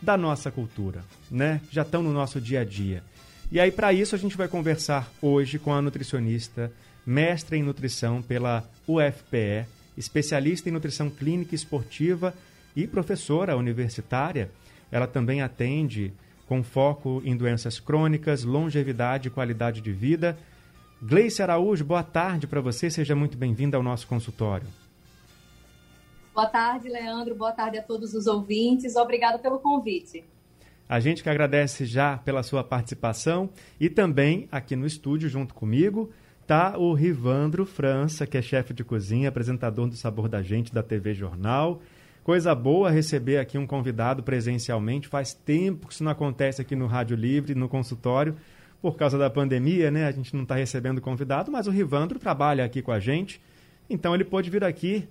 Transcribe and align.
da 0.02 0.18
nossa 0.18 0.52
cultura, 0.52 1.04
né? 1.30 1.62
Já 1.72 1.84
estão 1.84 2.04
no 2.04 2.12
nosso 2.12 2.42
dia 2.42 2.62
a 2.62 2.66
dia. 2.66 3.04
E 3.52 3.60
aí 3.60 3.72
para 3.72 3.94
isso 3.94 4.16
a 4.16 4.18
gente 4.18 4.36
vai 4.36 4.48
conversar 4.48 5.10
hoje 5.22 5.60
com 5.60 5.74
a 5.74 5.82
nutricionista, 5.82 6.72
mestre 7.06 7.58
em 7.58 7.64
nutrição 7.64 8.22
pela 8.22 8.64
UFPE, 8.88 9.66
especialista 9.96 10.68
em 10.68 10.72
nutrição 10.72 11.10
clínica 11.10 11.54
e 11.54 11.56
esportiva 11.56 12.34
e 12.76 12.88
professora 12.88 13.56
universitária. 13.56 14.50
Ela 14.92 15.08
também 15.08 15.42
atende 15.42 16.12
com 16.48 16.64
foco 16.64 17.22
em 17.24 17.38
doenças 17.38 17.80
crônicas, 17.80 18.44
longevidade 18.44 19.28
e 19.28 19.32
qualidade 19.32 19.82
de 19.82 19.92
vida. 19.92 20.38
Gleice 21.02 21.42
Araújo, 21.42 21.86
boa 21.86 22.04
tarde 22.04 22.48
para 22.48 22.62
você, 22.62 22.90
seja 22.90 23.16
muito 23.16 23.38
bem-vinda 23.38 23.78
ao 23.78 23.84
nosso 23.84 24.08
consultório. 24.08 24.68
Boa 26.34 26.48
tarde, 26.48 26.90
Leandro, 26.90 27.36
boa 27.36 27.52
tarde 27.52 27.78
a 27.78 27.84
todos 27.84 28.14
os 28.14 28.28
ouvintes, 28.28 28.96
obrigada 28.96 29.38
pelo 29.38 29.60
convite. 29.60 30.24
A 30.90 31.00
gente 31.00 31.22
que 31.22 31.30
agradece 31.30 31.86
já 31.86 32.18
pela 32.18 32.44
sua 32.44 32.64
participação 32.64 33.50
e 33.80 33.90
também 33.90 34.48
aqui 34.52 34.76
no 34.76 34.86
estúdio 34.86 35.30
junto 35.30 35.54
comigo 35.54 36.12
tá 36.46 36.78
o 36.78 36.94
Rivandro 36.94 37.66
França, 37.66 38.28
que 38.28 38.38
é 38.38 38.42
chefe 38.42 38.74
de 38.74 38.84
cozinha, 38.84 39.30
apresentador 39.30 39.88
do 39.88 39.96
Sabor 39.96 40.28
da 40.28 40.42
Gente 40.42 40.74
da 40.74 40.84
TV 40.84 41.14
Jornal 41.14 41.82
Coisa 42.24 42.56
boa 42.56 42.90
receber 42.90 43.38
aqui 43.38 43.58
um 43.58 43.68
convidado 43.68 44.24
presencialmente. 44.24 45.10
Faz 45.10 45.34
tempo 45.34 45.88
que 45.88 45.94
isso 45.94 46.06
não 46.06 46.12
acontece 46.12 46.62
aqui 46.62 46.74
no 46.74 46.88
Rádio 46.88 47.18
Livre, 47.18 47.54
no 47.54 47.68
consultório, 47.68 48.38
por 48.82 48.96
causa 48.96 49.18
da 49.18 49.30
pandemia, 49.30 49.92
né? 49.92 50.08
A 50.08 50.12
gente 50.12 50.34
não 50.34 50.44
está 50.44 50.56
recebendo 50.56 51.02
convidado, 51.02 51.52
mas 51.52 51.68
o 51.68 51.72
Rivandro 51.72 52.18
trabalha 52.18 52.64
aqui 52.64 52.82
com 52.82 52.94
a 52.94 53.00
gente. 53.00 53.42
Então 53.90 54.16
ele 54.16 54.24
pôde 54.24 54.50
vir 54.50 54.64
aqui 54.64 55.06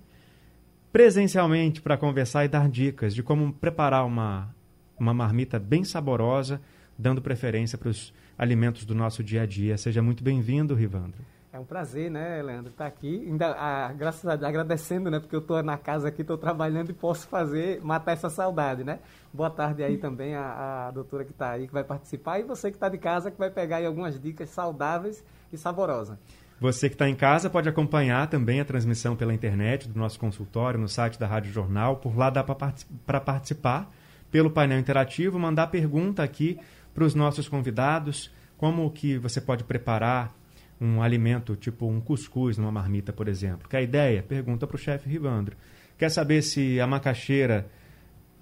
presencialmente 0.93 1.81
para 1.81 1.97
conversar 1.97 2.45
e 2.45 2.47
dar 2.47 2.69
dicas 2.69 3.15
de 3.15 3.23
como 3.23 3.51
preparar 3.51 4.05
uma, 4.05 4.53
uma 4.97 5.11
marmita 5.11 5.57
bem 5.57 5.83
saborosa, 5.83 6.61
dando 6.95 7.19
preferência 7.19 7.79
para 7.79 7.89
os 7.89 8.13
alimentos 8.37 8.85
do 8.85 8.93
nosso 8.93 9.23
dia 9.23 9.41
a 9.41 9.45
dia. 9.47 9.75
Seja 9.75 10.03
muito 10.03 10.23
bem-vindo, 10.23 10.75
Rivandro. 10.75 11.19
É 11.51 11.59
um 11.59 11.65
prazer, 11.65 12.11
né, 12.11 12.41
Leandro, 12.43 12.69
estar 12.69 12.83
tá 12.83 12.87
aqui. 12.87 13.25
Ainda, 13.27 13.55
ah, 13.57 13.91
graças 13.91 14.25
a 14.27 14.35
Deus, 14.35 14.47
agradecendo, 14.47 15.09
né, 15.09 15.19
porque 15.19 15.35
eu 15.35 15.39
estou 15.39 15.63
na 15.63 15.79
casa 15.79 16.09
aqui, 16.09 16.21
estou 16.21 16.37
trabalhando 16.37 16.91
e 16.91 16.93
posso 16.93 17.27
fazer, 17.27 17.81
matar 17.81 18.11
essa 18.11 18.29
saudade, 18.29 18.83
né? 18.83 18.99
Boa 19.31 19.49
tarde 19.49 19.83
aí 19.83 19.97
também 19.97 20.35
a, 20.35 20.87
a 20.87 20.91
doutora 20.91 21.25
que 21.25 21.31
está 21.31 21.51
aí, 21.51 21.67
que 21.67 21.73
vai 21.73 21.83
participar, 21.83 22.39
e 22.39 22.43
você 22.43 22.69
que 22.69 22.77
está 22.77 22.87
de 22.87 22.99
casa, 22.99 23.31
que 23.31 23.37
vai 23.37 23.49
pegar 23.49 23.77
aí 23.77 23.85
algumas 23.85 24.19
dicas 24.19 24.49
saudáveis 24.49 25.23
e 25.51 25.57
saborosas. 25.57 26.19
Você 26.59 26.87
que 26.87 26.95
está 26.95 27.09
em 27.09 27.15
casa 27.15 27.49
pode 27.49 27.67
acompanhar 27.67 28.27
também 28.27 28.59
a 28.59 28.65
transmissão 28.65 29.15
pela 29.15 29.33
internet 29.33 29.89
do 29.89 29.99
nosso 29.99 30.19
consultório, 30.19 30.79
no 30.79 30.87
site 30.87 31.19
da 31.19 31.27
Rádio 31.27 31.51
Jornal. 31.51 31.97
Por 31.97 32.17
lá 32.17 32.29
dá 32.29 32.43
para 32.43 33.19
participar 33.19 33.91
pelo 34.31 34.49
painel 34.49 34.79
interativo, 34.79 35.37
mandar 35.37 35.67
pergunta 35.67 36.23
aqui 36.23 36.57
para 36.93 37.03
os 37.03 37.13
nossos 37.13 37.47
convidados, 37.47 38.31
como 38.57 38.89
que 38.91 39.17
você 39.17 39.41
pode 39.41 39.63
preparar 39.63 40.33
um 40.79 41.01
alimento, 41.01 41.55
tipo 41.55 41.87
um 41.87 42.01
cuscuz 42.01 42.57
numa 42.57 42.71
marmita, 42.71 43.13
por 43.13 43.27
exemplo. 43.27 43.67
Quer 43.67 43.83
ideia? 43.83 44.23
Pergunta 44.23 44.65
para 44.65 44.75
o 44.75 44.79
chefe 44.79 45.09
Rivandro. 45.09 45.55
Quer 45.97 46.09
saber 46.09 46.41
se 46.41 46.79
a 46.79 46.87
macaxeira 46.87 47.69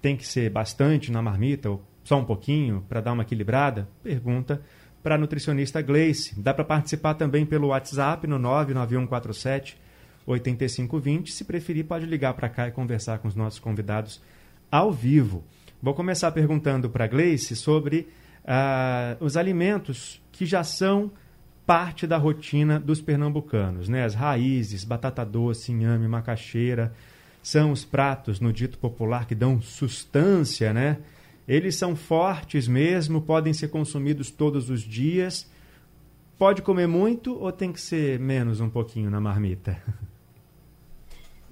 tem 0.00 0.16
que 0.16 0.26
ser 0.26 0.50
bastante 0.50 1.12
na 1.12 1.22
marmita 1.22 1.70
ou 1.70 1.84
só 2.02 2.18
um 2.18 2.24
pouquinho 2.24 2.84
para 2.88 3.00
dar 3.00 3.12
uma 3.12 3.22
equilibrada? 3.22 3.88
Pergunta 4.02 4.60
para 5.02 5.16
a 5.16 5.18
nutricionista 5.18 5.82
Gleice. 5.82 6.38
Dá 6.40 6.54
para 6.54 6.64
participar 6.64 7.14
também 7.14 7.44
pelo 7.44 7.68
WhatsApp 7.68 8.26
no 8.26 8.38
99147 8.38 9.76
8520. 10.26 11.32
Se 11.32 11.44
preferir, 11.44 11.84
pode 11.84 12.06
ligar 12.06 12.34
para 12.34 12.48
cá 12.48 12.68
e 12.68 12.72
conversar 12.72 13.18
com 13.18 13.28
os 13.28 13.34
nossos 13.34 13.58
convidados 13.58 14.20
ao 14.70 14.92
vivo. 14.92 15.44
Vou 15.82 15.94
começar 15.94 16.30
perguntando 16.30 16.88
para 16.88 17.04
a 17.04 17.08
Gleice 17.08 17.56
sobre 17.56 18.08
uh, 18.44 19.24
os 19.24 19.36
alimentos 19.36 20.22
que 20.30 20.46
já 20.46 20.62
são 20.62 21.10
parte 21.66 22.06
da 22.06 22.16
rotina 22.16 22.78
dos 22.78 23.00
pernambucanos. 23.00 23.88
Né? 23.88 24.04
As 24.04 24.14
raízes, 24.14 24.84
batata 24.84 25.24
doce, 25.24 25.72
inhame, 25.72 26.06
macaxeira, 26.06 26.92
são 27.42 27.72
os 27.72 27.84
pratos 27.84 28.38
no 28.40 28.52
dito 28.52 28.78
popular 28.78 29.26
que 29.26 29.34
dão 29.34 29.60
sustância, 29.60 30.72
né? 30.72 30.98
Eles 31.46 31.76
são 31.76 31.96
fortes 31.96 32.68
mesmo, 32.68 33.20
podem 33.20 33.52
ser 33.52 33.68
consumidos 33.68 34.30
todos 34.30 34.70
os 34.70 34.82
dias. 34.82 35.50
Pode 36.38 36.62
comer 36.62 36.86
muito 36.86 37.38
ou 37.38 37.52
tem 37.52 37.72
que 37.72 37.80
ser 37.80 38.18
menos 38.18 38.60
um 38.60 38.70
pouquinho 38.70 39.10
na 39.10 39.20
marmita? 39.20 39.80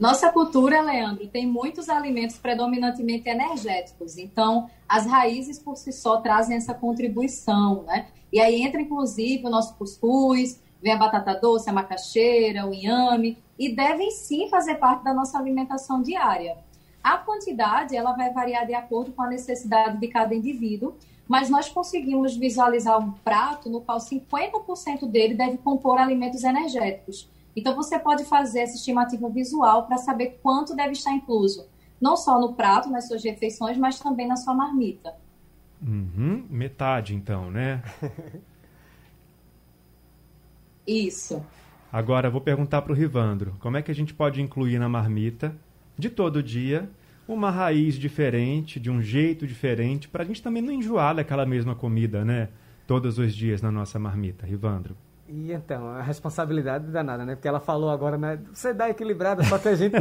Nossa 0.01 0.33
cultura, 0.33 0.81
Leandro, 0.81 1.29
tem 1.29 1.47
muitos 1.47 1.91
alimentos 1.91 2.39
predominantemente 2.39 3.29
energéticos. 3.29 4.17
Então, 4.17 4.71
as 4.89 5.05
raízes 5.05 5.59
por 5.59 5.77
si 5.77 5.93
só 5.93 6.23
trazem 6.23 6.57
essa 6.57 6.73
contribuição, 6.73 7.83
né? 7.83 8.07
E 8.33 8.41
aí 8.41 8.63
entra, 8.63 8.81
inclusive, 8.81 9.45
o 9.47 9.51
nosso 9.51 9.75
cuscuz, 9.75 10.59
vem 10.81 10.95
a 10.95 10.97
batata 10.97 11.35
doce, 11.39 11.69
a 11.69 11.73
macaxeira, 11.73 12.67
o 12.67 12.73
inhame, 12.73 13.37
e 13.59 13.75
devem 13.75 14.11
sim 14.11 14.49
fazer 14.49 14.77
parte 14.77 15.05
da 15.05 15.13
nossa 15.13 15.39
alimentação 15.39 16.01
diária. 16.01 16.57
A 17.03 17.17
quantidade, 17.17 17.97
ela 17.97 18.13
vai 18.13 18.33
variar 18.33 18.67
de 18.67 18.75
acordo 18.75 19.13
com 19.13 19.23
a 19.23 19.29
necessidade 19.29 19.99
de 19.99 20.09
cada 20.09 20.35
indivíduo, 20.35 20.95
mas 21.27 21.49
nós 21.49 21.69
conseguimos 21.69 22.37
visualizar 22.37 22.99
um 22.99 23.13
prato 23.13 23.71
no 23.71 23.81
qual 23.81 23.99
50% 23.99 25.09
dele 25.09 25.35
deve 25.35 25.59
compor 25.59 25.99
alimentos 25.99 26.45
energéticos. 26.45 27.31
Então, 27.55 27.75
você 27.75 27.99
pode 27.99 28.25
fazer 28.25 28.61
essa 28.61 28.77
estimativa 28.77 29.29
visual 29.29 29.87
para 29.87 29.97
saber 29.97 30.39
quanto 30.43 30.75
deve 30.75 30.93
estar 30.93 31.13
incluso, 31.13 31.67
não 32.01 32.17
só 32.17 32.39
no 32.41 32.55
prato, 32.55 32.91
nas 32.91 33.09
suas 33.09 33.23
refeições, 33.23 33.79
mas 33.79 33.99
também 33.99 34.27
na 34.27 34.37
sua 34.37 34.55
marmita. 34.55 35.15
Uhum, 35.83 36.45
metade, 36.51 37.15
então, 37.15 37.51
né? 37.51 37.83
Isso. 40.87 41.45
Agora, 41.93 42.31
vou 42.31 42.41
perguntar 42.41 42.83
para 42.83 42.93
o 42.93 42.95
Rivandro: 42.95 43.57
como 43.61 43.77
é 43.77 43.83
que 43.83 43.91
a 43.91 43.95
gente 43.95 44.13
pode 44.13 44.43
incluir 44.43 44.79
na 44.79 44.89
marmita, 44.89 45.57
de 46.01 46.11
todo 46.11 46.43
dia, 46.43 46.89
uma 47.29 47.51
raiz 47.51 47.95
diferente, 47.95 48.81
de 48.81 48.91
um 48.91 49.01
jeito 49.01 49.47
diferente, 49.47 50.09
para 50.09 50.25
a 50.25 50.27
gente 50.27 50.43
também 50.43 50.63
não 50.63 50.73
enjoar 50.73 51.15
daquela 51.15 51.47
mesma 51.47 51.75
comida, 51.75 52.25
né? 52.25 52.49
Todos 52.87 53.19
os 53.19 53.33
dias 53.35 53.63
na 53.63 53.71
nossa 53.71 53.99
marmita, 53.99 54.45
Rivandro. 54.45 54.97
E 55.33 55.53
então, 55.53 55.87
a 55.87 56.03
responsabilidade 56.03 56.89
danada, 56.89 57.25
né? 57.25 57.37
Porque 57.37 57.47
ela 57.47 57.61
falou 57.61 57.91
agora, 57.91 58.19
né? 58.19 58.41
Você 58.53 58.75
dá 58.75 58.91
equilibrada, 58.91 59.45
só 59.45 59.59
que 59.59 59.69
a 59.69 59.77
gente, 59.77 59.95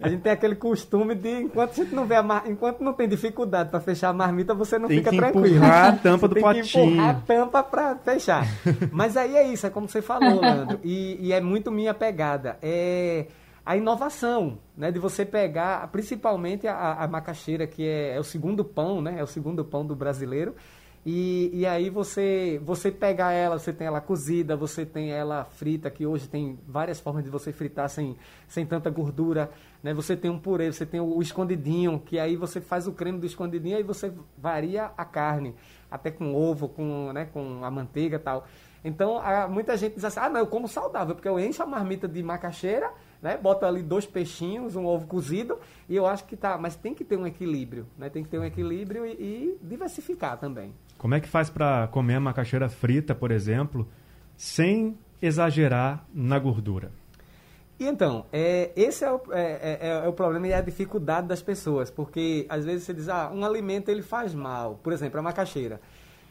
a 0.00 0.08
gente 0.08 0.20
tem 0.20 0.30
aquele 0.30 0.54
costume 0.54 1.16
de, 1.16 1.42
enquanto 1.42 1.72
a 1.72 1.74
gente 1.74 1.92
não 1.92 2.06
vê 2.06 2.14
a 2.14 2.22
mar... 2.22 2.44
enquanto 2.46 2.80
não 2.80 2.92
tem 2.92 3.08
dificuldade 3.08 3.70
para 3.70 3.80
fechar 3.80 4.10
a 4.10 4.12
marmita, 4.12 4.54
você 4.54 4.78
não 4.78 4.86
tem 4.86 4.98
fica 4.98 5.10
que 5.10 5.16
tranquilo. 5.16 5.56
Empurrar 5.56 5.94
a 5.94 5.96
tampa 5.96 6.28
do 6.28 6.34
tem 6.34 6.44
potinho. 6.44 6.64
que 6.64 6.78
empurrar 6.78 7.10
a 7.10 7.14
tampa 7.14 7.62
para 7.64 7.96
fechar. 7.96 8.46
Mas 8.92 9.16
aí 9.16 9.34
é 9.34 9.52
isso, 9.52 9.66
é 9.66 9.70
como 9.70 9.88
você 9.88 10.00
falou, 10.00 10.40
Leandro. 10.40 10.78
E, 10.84 11.26
e 11.26 11.32
é 11.32 11.40
muito 11.40 11.72
minha 11.72 11.92
pegada. 11.92 12.56
É 12.62 13.26
a 13.68 13.76
inovação, 13.76 14.58
né? 14.74 14.90
De 14.90 14.98
você 14.98 15.26
pegar, 15.26 15.86
principalmente 15.88 16.66
a, 16.66 17.04
a 17.04 17.06
macaxeira, 17.06 17.66
que 17.66 17.86
é, 17.86 18.16
é 18.16 18.18
o 18.18 18.24
segundo 18.24 18.64
pão, 18.64 19.02
né? 19.02 19.16
É 19.18 19.22
o 19.22 19.26
segundo 19.26 19.62
pão 19.62 19.84
do 19.84 19.94
brasileiro 19.94 20.54
E, 21.04 21.50
e 21.52 21.66
aí 21.66 21.90
você 21.90 22.58
você 22.64 22.90
pega 22.90 23.30
ela, 23.30 23.58
você 23.58 23.70
tem 23.70 23.86
ela 23.86 24.00
cozida, 24.00 24.56
você 24.56 24.86
tem 24.86 25.10
ela 25.10 25.44
frita, 25.44 25.90
que 25.90 26.06
hoje 26.06 26.26
tem 26.28 26.58
várias 26.66 26.98
formas 26.98 27.22
de 27.22 27.30
você 27.30 27.52
fritar 27.52 27.90
sem, 27.90 28.16
sem 28.46 28.64
tanta 28.64 28.88
gordura. 28.88 29.50
Né? 29.82 29.92
Você 29.92 30.16
tem 30.16 30.30
um 30.30 30.38
purê, 30.38 30.72
você 30.72 30.86
tem 30.86 30.98
o, 30.98 31.16
o 31.18 31.20
escondidinho, 31.20 32.00
que 32.00 32.18
aí 32.18 32.36
você 32.36 32.62
faz 32.62 32.86
o 32.86 32.92
creme 32.92 33.18
do 33.18 33.26
escondidinho 33.26 33.78
e 33.78 33.82
você 33.82 34.10
varia 34.38 34.90
a 34.96 35.04
carne, 35.04 35.54
até 35.90 36.10
com 36.10 36.34
ovo, 36.34 36.70
com, 36.70 37.12
né, 37.12 37.26
com 37.26 37.62
a 37.62 37.70
manteiga 37.70 38.16
e 38.16 38.18
tal. 38.18 38.46
Então, 38.82 39.18
a, 39.18 39.46
muita 39.46 39.76
gente 39.76 39.96
diz 39.96 40.04
assim, 40.04 40.20
ah, 40.20 40.28
não, 40.30 40.40
eu 40.40 40.46
como 40.46 40.68
saudável, 40.68 41.14
porque 41.14 41.28
eu 41.28 41.38
encho 41.38 41.62
a 41.62 41.66
marmita 41.66 42.08
de 42.08 42.22
macaxeira, 42.22 42.90
né, 43.22 43.36
boto 43.36 43.66
ali 43.66 43.82
dois 43.82 44.06
peixinhos, 44.06 44.76
um 44.76 44.86
ovo 44.86 45.06
cozido, 45.06 45.58
e 45.88 45.96
eu 45.96 46.06
acho 46.06 46.24
que 46.24 46.36
tá, 46.36 46.56
mas 46.56 46.76
tem 46.76 46.94
que 46.94 47.04
ter 47.04 47.16
um 47.16 47.26
equilíbrio, 47.26 47.86
né, 47.96 48.08
tem 48.08 48.22
que 48.22 48.28
ter 48.28 48.38
um 48.38 48.44
equilíbrio 48.44 49.04
e, 49.04 49.10
e 49.10 49.58
diversificar 49.62 50.38
também. 50.38 50.72
Como 50.96 51.14
é 51.14 51.20
que 51.20 51.28
faz 51.28 51.50
para 51.50 51.88
comer 51.88 52.16
a 52.16 52.20
macaxeira 52.20 52.68
frita, 52.68 53.14
por 53.14 53.30
exemplo, 53.30 53.88
sem 54.36 54.98
exagerar 55.20 56.06
na 56.12 56.38
gordura? 56.38 56.90
E 57.78 57.86
então, 57.86 58.26
é, 58.32 58.72
esse 58.74 59.04
é 59.04 59.12
o, 59.12 59.20
é, 59.30 59.78
é, 59.80 59.88
é, 59.88 60.08
o 60.08 60.12
problema 60.12 60.48
e 60.48 60.52
a 60.52 60.60
dificuldade 60.60 61.28
das 61.28 61.40
pessoas, 61.40 61.90
porque 61.90 62.44
às 62.48 62.64
vezes 62.64 62.84
você 62.84 62.92
diz, 62.92 63.08
ah, 63.08 63.30
um 63.32 63.44
alimento 63.44 63.88
ele 63.88 64.02
faz 64.02 64.34
mal, 64.34 64.80
por 64.82 64.92
exemplo, 64.92 65.20
a 65.20 65.22
macaxeira. 65.22 65.80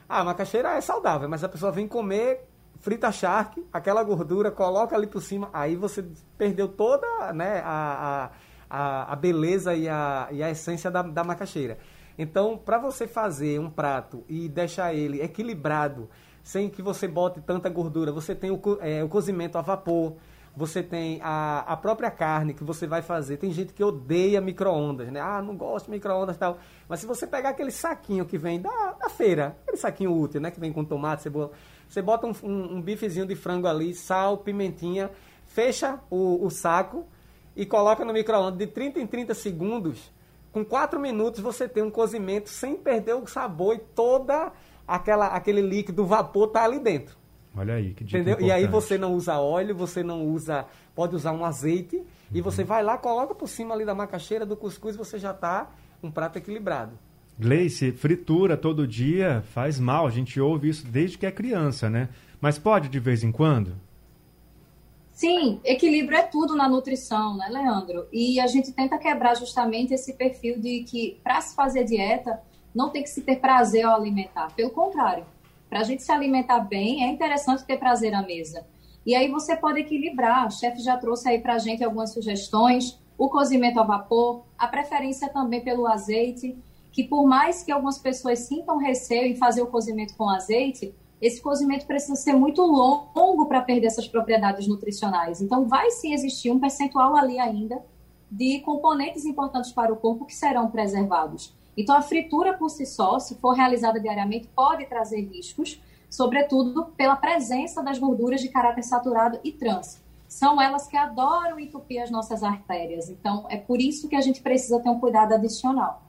Ah, 0.10 0.20
a 0.20 0.24
macaxeira 0.26 0.76
é 0.76 0.82
saudável, 0.82 1.30
mas 1.30 1.44
a 1.46 1.50
pessoa 1.50 1.72
vem 1.72 1.88
comer 1.88 2.46
frita 2.80 3.12
charque, 3.12 3.66
aquela 3.72 4.04
gordura, 4.04 4.52
coloca 4.52 4.96
ali 4.96 5.08
por 5.08 5.22
cima, 5.22 5.50
aí 5.54 5.76
você 5.76 6.06
perdeu 6.38 6.68
toda 6.68 7.34
né, 7.34 7.62
a, 7.64 8.32
a, 8.70 9.14
a 9.14 9.16
beleza 9.16 9.76
e 9.76 9.88
a, 9.88 10.28
e 10.32 10.44
a 10.44 10.50
essência 10.50 10.90
da, 10.92 11.02
da 11.02 11.24
macaxeira. 11.24 11.78
Então, 12.18 12.58
para 12.58 12.80
você 12.80 13.08
fazer 13.08 13.60
um 13.60 13.70
prato 13.70 14.24
e 14.28 14.50
deixar 14.50 14.94
ele 14.94 15.22
equilibrado, 15.22 16.10
sem 16.44 16.70
que 16.70 16.82
você 16.82 17.08
bote 17.08 17.42
tanta 17.42 17.70
gordura, 17.70 18.12
você 18.12 18.34
tem 18.34 18.50
o, 18.50 18.60
é, 18.82 19.04
o 19.04 19.10
cozimento 19.10 19.58
a 19.58 19.62
vapor, 19.62 20.16
você 20.58 20.82
tem 20.82 21.20
a, 21.22 21.60
a 21.60 21.78
própria 21.78 22.10
carne 22.10 22.52
que 22.52 22.64
você 22.64 22.88
vai 22.88 23.04
fazer. 23.04 23.38
Tem 23.38 23.52
gente 23.52 23.74
que 23.74 23.84
odeia 23.84 24.42
micro-ondas, 24.42 25.12
né? 25.12 25.22
Ah, 25.22 25.40
não 25.40 25.56
gosto 25.56 25.86
de 25.86 25.92
micro-ondas 25.92 26.36
e 26.36 26.40
tal. 26.40 26.58
Mas 26.90 27.00
se 27.00 27.06
você 27.06 27.28
pegar 27.28 27.50
aquele 27.50 27.70
saquinho 27.70 28.26
que 28.26 28.40
vem 28.40 28.60
da, 28.60 28.94
da 28.94 29.08
feira, 29.08 29.56
aquele 29.62 29.78
saquinho 29.78 30.12
útil, 30.12 30.42
né? 30.42 30.50
Que 30.50 30.60
vem 30.60 30.74
com 30.74 30.84
tomate, 30.84 31.22
cebola. 31.22 31.52
Você 31.88 32.02
bota 32.02 32.28
um, 32.28 32.34
um, 32.44 32.76
um 32.76 32.82
bifezinho 32.82 33.26
de 33.26 33.36
frango 33.36 33.68
ali, 33.68 33.94
sal, 33.94 34.38
pimentinha, 34.38 35.10
fecha 35.46 36.00
o, 36.10 36.46
o 36.46 36.50
saco 36.50 37.06
e 37.56 37.66
coloca 37.66 38.04
no 38.06 38.14
micro-ondas 38.14 38.58
de 38.58 38.68
30 38.68 39.00
em 39.00 39.08
30 39.08 39.34
segundos. 39.34 40.12
Com 40.52 40.64
4 40.64 41.00
minutos 41.00 41.40
você 41.40 41.68
tem 41.68 41.84
um 41.84 41.92
cozimento 41.92 42.50
sem 42.50 42.76
perder 42.76 43.16
o 43.16 43.26
sabor 43.28 43.76
e 43.76 43.80
toda 43.80 44.52
aquela, 44.88 45.28
aquele 45.28 45.62
líquido, 45.62 46.04
o 46.04 46.06
vapor 46.06 46.48
tá 46.50 46.64
ali 46.64 46.80
dentro. 46.80 47.18
Olha 47.56 47.74
aí, 47.74 47.94
que 47.94 48.04
dica 48.04 48.18
Entendeu? 48.18 48.34
Importante. 48.34 48.50
E 48.50 48.52
aí 48.52 48.68
você 48.68 48.98
não 48.98 49.14
usa 49.14 49.40
óleo, 49.40 49.76
você 49.76 50.04
não 50.04 50.26
usa, 50.28 50.66
pode 50.94 51.16
usar 51.16 51.32
um 51.32 51.44
azeite, 51.44 51.98
uhum. 51.98 52.06
e 52.34 52.42
você 52.42 52.64
vai 52.64 52.84
lá, 52.84 52.98
coloca 52.98 53.34
por 53.34 53.48
cima 53.48 53.74
ali 53.74 53.84
da 53.84 53.96
macaxeira, 53.96 54.46
do 54.46 54.56
cuscuz, 54.56 54.96
você 54.96 55.18
já 55.18 55.32
está 55.32 55.72
um 56.02 56.12
prato 56.12 56.38
equilibrado. 56.38 56.98
Gleice, 57.40 57.92
fritura 57.92 58.58
todo 58.58 58.88
dia 58.88 59.44
faz 59.54 59.80
mal, 59.80 60.08
a 60.08 60.10
gente 60.10 60.40
ouve 60.40 60.70
isso 60.70 60.88
desde 60.88 61.18
que 61.18 61.26
é 61.26 61.32
criança, 61.32 61.88
né? 61.90 62.10
Mas 62.42 62.58
pode 62.58 62.90
de 62.90 63.00
vez 63.00 63.24
em 63.24 63.32
quando? 63.32 63.76
Sim, 65.12 65.60
equilíbrio 65.64 66.18
é 66.18 66.24
tudo 66.24 66.56
na 66.56 66.68
nutrição, 66.70 67.38
né, 67.38 67.48
Leandro? 67.50 68.08
E 68.12 68.40
a 68.40 68.48
gente 68.48 68.72
tenta 68.72 68.98
quebrar 68.98 69.36
justamente 69.36 69.94
esse 69.94 70.14
perfil 70.14 70.60
de 70.60 70.84
que 70.84 71.20
para 71.24 71.42
se 71.42 71.56
fazer 71.56 71.84
dieta 71.84 72.40
não 72.74 72.90
tem 72.90 73.04
que 73.04 73.10
se 73.10 73.22
ter 73.22 73.38
prazer 73.38 73.84
ao 73.84 73.96
alimentar. 73.96 74.54
Pelo 74.56 74.70
contrário, 74.70 75.26
para 75.70 75.80
a 75.80 75.84
gente 75.84 76.04
se 76.04 76.12
alimentar 76.12 76.60
bem, 76.60 77.04
é 77.04 77.08
interessante 77.08 77.66
ter 77.66 77.78
prazer 77.78 78.14
à 78.14 78.22
mesa. 78.22 78.66
E 79.06 79.16
aí 79.16 79.30
você 79.30 79.56
pode 79.56 79.80
equilibrar. 79.80 80.48
O 80.48 80.52
chefe 80.52 80.82
já 80.82 80.98
trouxe 80.98 81.30
aí 81.30 81.40
para 81.40 81.54
a 81.54 81.60
gente 81.60 81.84
algumas 81.84 82.14
sugestões. 82.14 83.00
O 83.18 83.30
cozimento 83.30 83.80
a 83.80 83.84
vapor, 83.84 84.44
a 84.58 84.68
preferência 84.68 85.30
também 85.30 85.62
pelo 85.62 85.88
azeite, 85.88 86.56
que 86.98 87.04
por 87.04 87.28
mais 87.28 87.62
que 87.62 87.72
algumas 87.72 88.00
pessoas 88.00 88.40
sintam 88.40 88.80
receio 88.80 89.28
em 89.28 89.36
fazer 89.36 89.62
o 89.62 89.68
cozimento 89.68 90.16
com 90.18 90.28
azeite, 90.28 90.96
esse 91.22 91.40
cozimento 91.40 91.86
precisa 91.86 92.16
ser 92.16 92.34
muito 92.34 92.64
longo 92.64 93.46
para 93.46 93.62
perder 93.62 93.86
essas 93.86 94.08
propriedades 94.08 94.68
nutricionais. 94.68 95.40
Então, 95.40 95.68
vai 95.68 95.92
sim 95.92 96.12
existir 96.12 96.50
um 96.50 96.60
percentual 96.60 97.16
ali 97.16 97.38
ainda 97.38 97.86
de 98.32 98.62
componentes 98.62 99.26
importantes 99.26 99.72
para 99.72 99.94
o 99.94 99.96
corpo 99.96 100.26
que 100.26 100.34
serão 100.34 100.72
preservados. 100.72 101.54
Então, 101.78 101.96
a 101.96 102.02
fritura 102.02 102.58
por 102.58 102.68
si 102.68 102.84
só, 102.84 103.20
se 103.20 103.36
for 103.36 103.52
realizada 103.52 104.00
diariamente, 104.00 104.50
pode 104.56 104.84
trazer 104.88 105.22
riscos, 105.22 105.80
sobretudo 106.10 106.86
pela 106.98 107.16
presença 107.16 107.84
das 107.84 108.00
gorduras 108.00 108.42
de 108.42 108.50
caráter 108.50 108.82
saturado 108.82 109.40
e 109.44 109.52
trans. 109.52 110.02
São 110.28 110.60
elas 110.60 110.88
que 110.88 110.98
adoram 110.98 111.60
entupir 111.60 112.02
as 112.02 112.10
nossas 112.10 112.42
artérias. 112.42 113.08
Então, 113.08 113.46
é 113.50 113.58
por 113.58 113.80
isso 113.80 114.10
que 114.10 114.16
a 114.16 114.22
gente 114.22 114.42
precisa 114.42 114.80
ter 114.80 114.90
um 114.90 115.00
cuidado 115.00 115.36
adicional. 115.36 116.07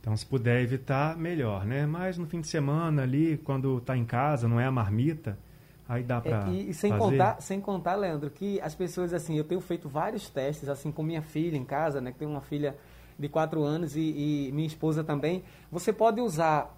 Então, 0.00 0.16
se 0.16 0.24
puder 0.24 0.62
evitar, 0.62 1.16
melhor, 1.16 1.66
né? 1.66 1.84
Mas 1.84 2.16
no 2.16 2.26
fim 2.26 2.40
de 2.40 2.48
semana 2.48 3.02
ali, 3.02 3.36
quando 3.36 3.78
está 3.78 3.96
em 3.96 4.04
casa, 4.04 4.48
não 4.48 4.58
é 4.58 4.64
a 4.64 4.70
marmita, 4.70 5.38
aí 5.86 6.02
dá 6.02 6.20
para 6.20 6.48
é, 6.48 6.52
e, 6.52 6.70
e, 6.70 6.74
sem 6.74 6.90
fazer. 6.90 7.04
contar, 7.04 7.40
sem 7.40 7.60
contar, 7.60 7.94
Leandro, 7.96 8.30
que 8.30 8.58
as 8.62 8.74
pessoas 8.74 9.12
assim, 9.12 9.36
eu 9.36 9.44
tenho 9.44 9.60
feito 9.60 9.88
vários 9.88 10.30
testes 10.30 10.68
assim 10.70 10.90
com 10.90 11.02
minha 11.02 11.20
filha 11.20 11.56
em 11.56 11.64
casa, 11.64 12.00
né? 12.00 12.12
Que 12.12 12.18
tem 12.18 12.28
uma 12.28 12.40
filha 12.40 12.76
de 13.18 13.28
4 13.28 13.62
anos 13.62 13.94
e, 13.94 14.48
e 14.48 14.52
minha 14.52 14.66
esposa 14.66 15.04
também, 15.04 15.44
você 15.70 15.92
pode 15.92 16.22
usar 16.22 16.74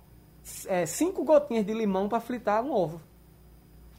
é, 0.67 0.85
cinco 0.85 1.25
gotinhas 1.25 1.65
de 1.65 1.73
limão 1.73 2.09
para 2.09 2.19
fritar 2.19 2.63
um 2.65 2.73
ovo. 2.73 3.01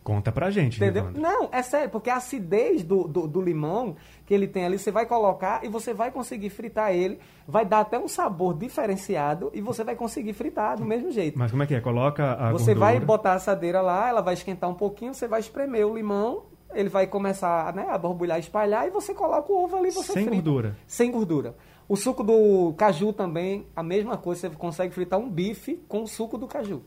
Conta 0.04 0.32
pra 0.32 0.52
gente, 0.52 0.78
Entendeu? 0.78 1.12
Não, 1.12 1.48
é 1.52 1.62
sério, 1.62 1.90
porque 1.90 2.10
a 2.10 2.18
acidez 2.18 2.84
do, 2.84 3.08
do, 3.08 3.26
do, 3.26 3.42
limão 3.42 3.96
que 4.26 4.34
ele 4.34 4.48
tem 4.48 4.66
ali, 4.66 4.78
você 4.78 4.92
vai 4.92 5.06
colocar 5.06 5.64
e 5.64 5.70
você 5.70 5.94
vai 5.94 6.12
conseguir 6.12 6.50
fritar 6.50 6.94
ele, 6.94 7.20
vai 7.48 7.66
dar 7.66 7.80
até 7.80 7.98
um 7.98 8.08
sabor 8.08 8.54
diferenciado 8.54 9.50
e 9.54 9.62
você 9.62 9.84
vai 9.84 9.96
conseguir 9.96 10.34
fritar 10.34 10.78
do 10.78 10.86
mesmo 10.86 11.10
jeito. 11.10 11.40
Mas 11.40 11.52
como 11.52 11.64
é 11.64 11.68
que 11.68 11.76
é? 11.76 11.80
Coloca 11.80 12.34
a 12.34 12.52
Você 12.52 12.74
gordura... 12.74 12.80
vai 12.80 13.00
botar 13.00 13.32
a 13.32 13.36
assadeira 13.36 13.82
lá, 13.82 14.10
ela 14.10 14.22
vai 14.22 14.34
esquentar 14.34 14.70
um 14.70 14.76
pouquinho, 14.76 15.14
você 15.14 15.28
vai 15.28 15.40
espremer 15.40 15.88
o 15.88 15.96
limão, 15.96 16.44
ele 16.74 16.90
vai 16.90 17.08
começar 17.08 17.74
né, 17.74 17.88
a 17.90 17.98
borbulhar, 17.98 18.40
espalhar 18.40 18.86
e 18.86 18.90
você 18.90 19.14
coloca 19.14 19.52
o 19.52 19.64
ovo 19.64 19.78
ali 19.78 19.88
e 19.88 19.92
você 19.92 20.12
Sem 20.12 20.24
frita. 20.26 20.32
gordura? 20.32 20.78
Sem 20.86 21.12
gordura. 21.12 21.56
O 21.88 21.96
suco 21.96 22.24
do 22.24 22.74
caju 22.78 23.14
também, 23.14 23.68
a 23.76 23.84
mesma 23.84 24.18
coisa, 24.18 24.50
você 24.50 24.56
consegue 24.56 24.94
fritar 24.94 25.20
um 25.20 25.30
bife 25.30 25.82
com 25.88 26.04
o 26.04 26.08
suco 26.08 26.38
do 26.38 26.48
caju. 26.48 26.82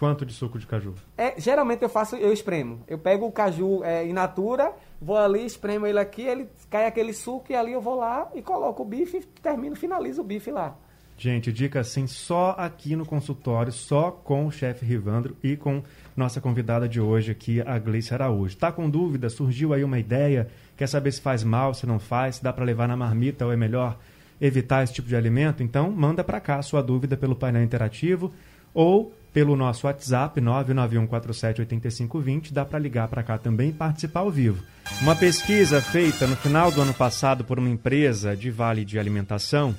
Quanto 0.00 0.24
de 0.24 0.32
suco 0.32 0.58
de 0.58 0.66
caju? 0.66 0.94
É, 1.14 1.38
geralmente 1.38 1.82
eu 1.82 1.88
faço, 1.90 2.16
eu 2.16 2.32
espremo. 2.32 2.82
Eu 2.88 2.96
pego 2.98 3.26
o 3.26 3.30
caju 3.30 3.84
é, 3.84 4.02
in 4.06 4.14
natura, 4.14 4.72
vou 4.98 5.14
ali, 5.14 5.44
espremo 5.44 5.86
ele 5.86 5.98
aqui, 5.98 6.22
ele 6.22 6.48
cai 6.70 6.86
aquele 6.86 7.12
suco 7.12 7.52
e 7.52 7.54
ali 7.54 7.72
eu 7.72 7.82
vou 7.82 7.96
lá 7.96 8.26
e 8.34 8.40
coloco 8.40 8.82
o 8.82 8.86
bife, 8.86 9.20
termino, 9.42 9.76
finalizo 9.76 10.22
o 10.22 10.24
bife 10.24 10.50
lá. 10.50 10.74
Gente, 11.18 11.52
dica 11.52 11.80
assim, 11.80 12.06
só 12.06 12.54
aqui 12.56 12.96
no 12.96 13.04
consultório, 13.04 13.70
só 13.70 14.10
com 14.10 14.46
o 14.46 14.50
chefe 14.50 14.86
Rivandro 14.86 15.36
e 15.44 15.54
com 15.54 15.82
nossa 16.16 16.40
convidada 16.40 16.88
de 16.88 16.98
hoje 16.98 17.30
aqui, 17.30 17.60
a 17.60 17.78
Gleice 17.78 18.14
Araújo. 18.14 18.56
Tá 18.56 18.72
com 18.72 18.88
dúvida? 18.88 19.28
Surgiu 19.28 19.74
aí 19.74 19.84
uma 19.84 19.98
ideia? 19.98 20.48
Quer 20.78 20.86
saber 20.86 21.12
se 21.12 21.20
faz 21.20 21.44
mal, 21.44 21.74
se 21.74 21.84
não 21.86 21.98
faz, 21.98 22.36
se 22.36 22.42
dá 22.42 22.54
para 22.54 22.64
levar 22.64 22.88
na 22.88 22.96
marmita 22.96 23.44
ou 23.44 23.52
é 23.52 23.56
melhor 23.56 23.98
evitar 24.40 24.82
esse 24.82 24.94
tipo 24.94 25.08
de 25.08 25.14
alimento? 25.14 25.62
Então, 25.62 25.90
manda 25.90 26.24
para 26.24 26.40
cá 26.40 26.56
a 26.56 26.62
sua 26.62 26.82
dúvida 26.82 27.18
pelo 27.18 27.36
painel 27.36 27.62
interativo 27.62 28.32
ou 28.72 29.12
pelo 29.32 29.56
nosso 29.56 29.86
WhatsApp 29.86 30.40
991478520, 30.40 32.52
dá 32.52 32.64
para 32.64 32.78
ligar 32.78 33.08
para 33.08 33.22
cá 33.22 33.38
também 33.38 33.70
e 33.70 33.72
participar 33.72 34.20
ao 34.20 34.30
vivo. 34.30 34.62
Uma 35.00 35.14
pesquisa 35.14 35.80
feita 35.80 36.26
no 36.26 36.36
final 36.36 36.72
do 36.72 36.80
ano 36.80 36.94
passado 36.94 37.44
por 37.44 37.58
uma 37.58 37.68
empresa 37.68 38.36
de 38.36 38.50
vale 38.50 38.84
de 38.84 38.98
alimentação 38.98 39.74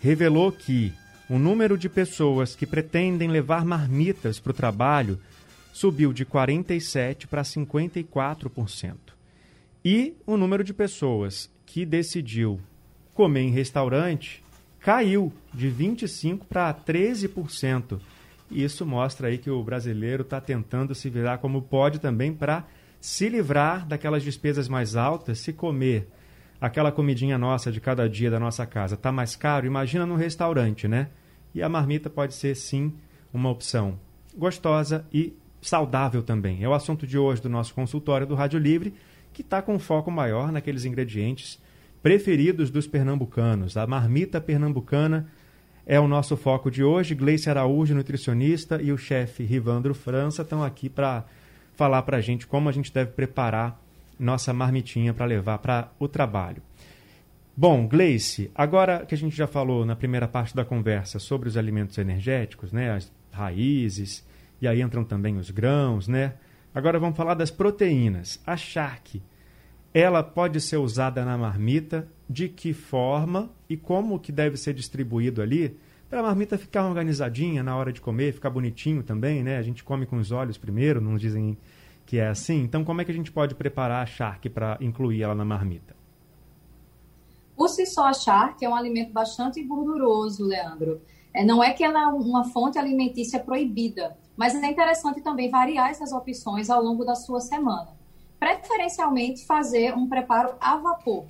revelou 0.00 0.52
que 0.52 0.92
o 1.28 1.38
número 1.38 1.78
de 1.78 1.88
pessoas 1.88 2.54
que 2.54 2.66
pretendem 2.66 3.28
levar 3.28 3.64
marmitas 3.64 4.38
para 4.38 4.50
o 4.50 4.54
trabalho 4.54 5.18
subiu 5.72 6.12
de 6.12 6.24
47% 6.24 7.26
para 7.26 7.42
54%. 7.42 8.94
E 9.84 10.14
o 10.26 10.36
número 10.36 10.62
de 10.62 10.72
pessoas 10.72 11.50
que 11.66 11.84
decidiu 11.84 12.60
comer 13.12 13.42
em 13.42 13.50
restaurante 13.50 14.42
caiu 14.80 15.32
de 15.52 15.68
25% 15.68 16.42
para 16.48 16.72
13%. 16.72 18.00
Isso 18.50 18.84
mostra 18.84 19.28
aí 19.28 19.38
que 19.38 19.50
o 19.50 19.62
brasileiro 19.62 20.22
está 20.22 20.40
tentando 20.40 20.94
se 20.94 21.08
virar 21.08 21.38
como 21.38 21.62
pode 21.62 21.98
também 21.98 22.32
para 22.32 22.64
se 23.00 23.28
livrar 23.28 23.86
daquelas 23.86 24.22
despesas 24.22 24.68
mais 24.68 24.96
altas, 24.96 25.38
se 25.38 25.52
comer 25.52 26.08
aquela 26.60 26.90
comidinha 26.90 27.36
nossa 27.36 27.70
de 27.70 27.80
cada 27.80 28.08
dia 28.08 28.30
da 28.30 28.40
nossa 28.40 28.64
casa 28.64 28.94
está 28.94 29.12
mais 29.12 29.36
caro, 29.36 29.66
imagina 29.66 30.06
no 30.06 30.16
restaurante, 30.16 30.88
né? 30.88 31.08
E 31.54 31.62
a 31.62 31.68
marmita 31.68 32.08
pode 32.08 32.34
ser 32.34 32.54
sim 32.54 32.94
uma 33.32 33.50
opção 33.50 33.98
gostosa 34.36 35.06
e 35.12 35.36
saudável 35.60 36.22
também. 36.22 36.62
É 36.62 36.68
o 36.68 36.74
assunto 36.74 37.06
de 37.06 37.18
hoje 37.18 37.42
do 37.42 37.48
nosso 37.48 37.74
consultório 37.74 38.26
do 38.26 38.34
Rádio 38.34 38.58
Livre, 38.58 38.94
que 39.32 39.42
está 39.42 39.60
com 39.60 39.78
foco 39.78 40.10
maior 40.10 40.50
naqueles 40.50 40.84
ingredientes 40.84 41.60
preferidos 42.02 42.70
dos 42.70 42.86
pernambucanos. 42.86 43.76
A 43.76 43.86
marmita 43.86 44.40
pernambucana 44.40 45.28
é 45.86 46.00
o 46.00 46.08
nosso 46.08 46.36
foco 46.36 46.70
de 46.70 46.82
hoje. 46.82 47.14
Gleice 47.14 47.50
Araújo, 47.50 47.94
nutricionista, 47.94 48.80
e 48.80 48.92
o 48.92 48.98
chefe 48.98 49.42
Rivandro 49.42 49.94
França 49.94 50.42
estão 50.42 50.62
aqui 50.62 50.88
para 50.88 51.24
falar 51.74 52.02
para 52.02 52.18
a 52.18 52.20
gente 52.20 52.46
como 52.46 52.68
a 52.68 52.72
gente 52.72 52.92
deve 52.92 53.12
preparar 53.12 53.80
nossa 54.18 54.52
marmitinha 54.52 55.12
para 55.12 55.26
levar 55.26 55.58
para 55.58 55.90
o 55.98 56.08
trabalho. 56.08 56.62
Bom, 57.56 57.86
Gleice, 57.86 58.50
agora 58.54 59.04
que 59.06 59.14
a 59.14 59.18
gente 59.18 59.36
já 59.36 59.46
falou 59.46 59.84
na 59.84 59.94
primeira 59.94 60.26
parte 60.26 60.56
da 60.56 60.64
conversa 60.64 61.18
sobre 61.18 61.48
os 61.48 61.56
alimentos 61.56 61.98
energéticos, 61.98 62.72
né, 62.72 62.90
as 62.90 63.12
raízes, 63.30 64.26
e 64.60 64.66
aí 64.66 64.80
entram 64.80 65.04
também 65.04 65.36
os 65.36 65.50
grãos, 65.50 66.08
né? 66.08 66.34
Agora 66.74 66.98
vamos 66.98 67.16
falar 67.16 67.34
das 67.34 67.50
proteínas. 67.50 68.40
A 68.44 68.56
charque, 68.56 69.22
ela 69.92 70.22
pode 70.22 70.60
ser 70.60 70.78
usada 70.78 71.24
na 71.24 71.38
marmita 71.38 72.08
de 72.28 72.48
que 72.48 72.72
forma 72.72 73.50
e 73.68 73.76
como 73.76 74.18
que 74.18 74.32
deve 74.32 74.56
ser 74.56 74.74
distribuído 74.74 75.42
ali 75.42 75.76
para 76.08 76.20
a 76.20 76.22
marmita 76.22 76.56
ficar 76.56 76.86
organizadinha 76.86 77.62
na 77.62 77.76
hora 77.76 77.92
de 77.92 78.00
comer, 78.00 78.32
ficar 78.32 78.50
bonitinho 78.50 79.02
também, 79.02 79.42
né? 79.42 79.58
A 79.58 79.62
gente 79.62 79.82
come 79.82 80.06
com 80.06 80.16
os 80.16 80.30
olhos 80.30 80.56
primeiro, 80.56 81.00
não 81.00 81.16
dizem 81.16 81.58
que 82.06 82.18
é 82.18 82.28
assim. 82.28 82.62
Então, 82.62 82.84
como 82.84 83.00
é 83.00 83.04
que 83.04 83.10
a 83.10 83.14
gente 83.14 83.32
pode 83.32 83.54
preparar 83.54 84.02
a 84.02 84.06
charque 84.06 84.48
para 84.48 84.78
incluir 84.80 85.22
ela 85.22 85.34
na 85.34 85.44
marmita? 85.44 85.96
Por 87.56 87.68
si 87.68 87.86
só, 87.86 88.06
a 88.06 88.12
charque 88.12 88.64
é 88.64 88.68
um 88.68 88.74
alimento 88.74 89.12
bastante 89.12 89.62
gorduroso, 89.62 90.44
Leandro. 90.44 91.00
É, 91.32 91.44
não 91.44 91.62
é 91.62 91.72
que 91.72 91.82
ela 91.82 92.02
é 92.02 92.06
uma 92.06 92.44
fonte 92.44 92.78
alimentícia 92.78 93.40
proibida, 93.40 94.16
mas 94.36 94.54
é 94.54 94.66
interessante 94.66 95.20
também 95.20 95.50
variar 95.50 95.90
essas 95.90 96.12
opções 96.12 96.70
ao 96.70 96.82
longo 96.82 97.04
da 97.04 97.14
sua 97.14 97.40
semana. 97.40 97.88
Preferencialmente, 98.38 99.46
fazer 99.46 99.94
um 99.94 100.08
preparo 100.08 100.54
a 100.60 100.76
vapor. 100.76 101.24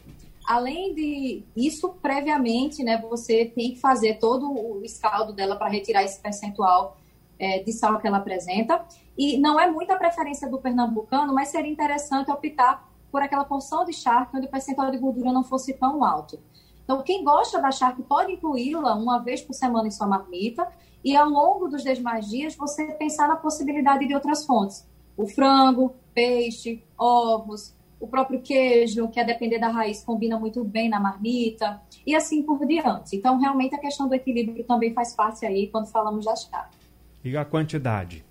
Além 0.46 0.94
de 0.94 1.44
isso, 1.56 1.88
previamente, 2.02 2.82
né, 2.82 2.98
você 2.98 3.46
tem 3.46 3.72
que 3.72 3.80
fazer 3.80 4.18
todo 4.18 4.50
o 4.52 4.84
escaldo 4.84 5.32
dela 5.32 5.56
para 5.56 5.68
retirar 5.68 6.02
esse 6.02 6.20
percentual 6.20 6.98
é, 7.38 7.62
de 7.62 7.72
sal 7.72 7.98
que 7.98 8.06
ela 8.06 8.18
apresenta. 8.18 8.84
E 9.16 9.38
não 9.38 9.58
é 9.58 9.70
muita 9.70 9.96
preferência 9.96 10.48
do 10.48 10.58
pernambucano, 10.58 11.32
mas 11.32 11.48
seria 11.48 11.70
interessante 11.70 12.30
optar 12.30 12.88
por 13.10 13.22
aquela 13.22 13.44
porção 13.44 13.84
de 13.84 13.92
charque 13.92 14.36
onde 14.36 14.46
o 14.46 14.50
percentual 14.50 14.90
de 14.90 14.98
gordura 14.98 15.32
não 15.32 15.44
fosse 15.44 15.72
tão 15.74 16.04
alto. 16.04 16.38
Então, 16.82 17.02
quem 17.02 17.24
gosta 17.24 17.60
da 17.60 17.70
charque 17.70 18.02
pode 18.02 18.32
incluí-la 18.32 18.94
uma 18.94 19.18
vez 19.18 19.40
por 19.40 19.54
semana 19.54 19.88
em 19.88 19.90
sua 19.90 20.06
marmita 20.06 20.68
e 21.02 21.16
ao 21.16 21.28
longo 21.28 21.68
dos 21.68 21.82
demais 21.82 22.28
dias 22.28 22.54
você 22.54 22.92
pensar 22.94 23.28
na 23.28 23.36
possibilidade 23.36 24.06
de 24.06 24.14
outras 24.14 24.44
fontes. 24.44 24.86
O 25.16 25.26
frango, 25.26 25.94
peixe, 26.12 26.84
ovos, 26.98 27.74
o 28.04 28.06
próprio 28.06 28.40
queijo, 28.40 29.08
que 29.08 29.18
a 29.18 29.24
depender 29.24 29.58
da 29.58 29.68
raiz 29.68 30.04
combina 30.04 30.38
muito 30.38 30.62
bem 30.62 30.90
na 30.90 31.00
marmita 31.00 31.80
e 32.06 32.14
assim 32.14 32.42
por 32.42 32.64
diante. 32.66 33.16
Então, 33.16 33.38
realmente 33.38 33.74
a 33.74 33.78
questão 33.78 34.06
do 34.06 34.14
equilíbrio 34.14 34.62
também 34.64 34.92
faz 34.92 35.14
parte 35.14 35.46
aí 35.46 35.68
quando 35.68 35.86
falamos 35.86 36.26
da 36.26 36.36
charque. 36.36 36.76
E 37.24 37.34
a 37.34 37.44
quantidade? 37.44 38.22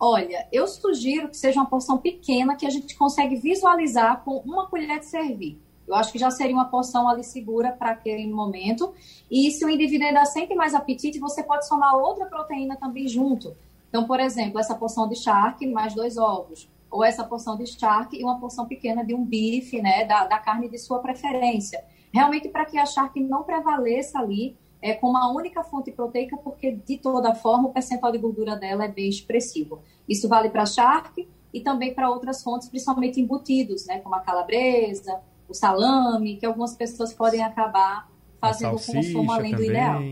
Olha, 0.00 0.48
eu 0.50 0.66
sugiro 0.66 1.28
que 1.28 1.36
seja 1.36 1.60
uma 1.60 1.68
porção 1.68 1.98
pequena 1.98 2.56
que 2.56 2.66
a 2.66 2.70
gente 2.70 2.96
consegue 2.96 3.36
visualizar 3.36 4.22
com 4.24 4.38
uma 4.38 4.66
colher 4.66 4.98
de 4.98 5.06
servir. 5.06 5.60
Eu 5.86 5.94
acho 5.94 6.10
que 6.10 6.18
já 6.18 6.30
seria 6.30 6.54
uma 6.54 6.64
porção 6.64 7.06
ali 7.06 7.22
segura 7.22 7.70
para 7.70 7.90
aquele 7.90 8.26
momento. 8.26 8.94
E 9.30 9.50
se 9.50 9.64
o 9.64 9.70
indivíduo 9.70 10.08
ainda 10.08 10.24
sente 10.24 10.54
mais 10.54 10.74
apetite, 10.74 11.18
você 11.18 11.42
pode 11.42 11.68
somar 11.68 11.94
outra 11.96 12.24
proteína 12.26 12.76
também 12.76 13.06
junto. 13.06 13.54
Então, 13.96 14.06
por 14.06 14.20
exemplo, 14.20 14.60
essa 14.60 14.74
porção 14.74 15.08
de 15.08 15.16
charque 15.16 15.66
mais 15.66 15.94
dois 15.94 16.18
ovos. 16.18 16.68
Ou 16.90 17.02
essa 17.02 17.24
porção 17.24 17.56
de 17.56 17.66
charque 17.66 18.20
e 18.20 18.22
uma 18.22 18.38
porção 18.38 18.66
pequena 18.66 19.02
de 19.02 19.14
um 19.14 19.24
bife, 19.24 19.80
né, 19.80 20.04
da, 20.04 20.26
da 20.26 20.38
carne 20.38 20.68
de 20.68 20.76
sua 20.76 20.98
preferência. 20.98 21.82
Realmente 22.12 22.50
para 22.50 22.66
que 22.66 22.76
a 22.76 22.84
charque 22.84 23.20
não 23.20 23.42
prevaleça 23.42 24.18
ali 24.18 24.54
é, 24.82 24.92
como 24.92 25.12
uma 25.12 25.32
única 25.32 25.64
fonte 25.64 25.90
proteica, 25.92 26.36
porque 26.36 26.72
de 26.72 26.98
toda 26.98 27.34
forma 27.34 27.68
o 27.68 27.72
percentual 27.72 28.12
de 28.12 28.18
gordura 28.18 28.54
dela 28.54 28.84
é 28.84 28.88
bem 28.88 29.08
expressivo. 29.08 29.80
Isso 30.06 30.28
vale 30.28 30.50
para 30.50 30.66
charque 30.66 31.26
e 31.50 31.62
também 31.62 31.94
para 31.94 32.10
outras 32.10 32.42
fontes, 32.42 32.68
principalmente 32.68 33.18
embutidos, 33.18 33.86
né, 33.86 34.00
como 34.00 34.14
a 34.14 34.20
calabresa, 34.20 35.22
o 35.48 35.54
salame, 35.54 36.36
que 36.36 36.44
algumas 36.44 36.76
pessoas 36.76 37.14
podem 37.14 37.42
acabar 37.42 38.10
fazendo 38.38 38.76
o 38.76 38.84
consumo 38.92 39.32
além 39.32 39.52
também. 39.52 39.66
do 39.66 39.72
ideal. 39.72 40.02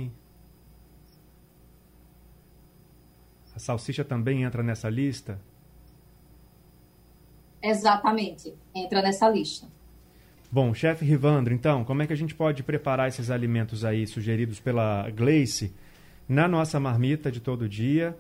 A 3.55 3.59
salsicha 3.59 4.05
também 4.05 4.43
entra 4.43 4.63
nessa 4.63 4.89
lista? 4.91 5.39
Exatamente, 7.63 8.55
entra 8.75 9.01
nessa 9.01 9.29
lista. 9.29 9.67
Bom, 10.51 10.75
chefe 10.75 11.05
Rivandro, 11.05 11.55
então, 11.55 11.85
como 11.85 12.03
é 12.03 12.07
que 12.07 12.13
a 12.13 12.17
gente 12.17 12.35
pode 12.35 12.63
preparar 12.63 13.09
esses 13.09 13.31
alimentos 13.31 13.85
aí 13.85 14.07
sugeridos 14.07 14.61
pela 14.61 15.09
Gleice 15.11 15.75
na 16.29 16.47
nossa 16.47 16.79
marmita 16.79 17.31
de 17.31 17.41
todo 17.41 17.69
dia? 17.69 18.17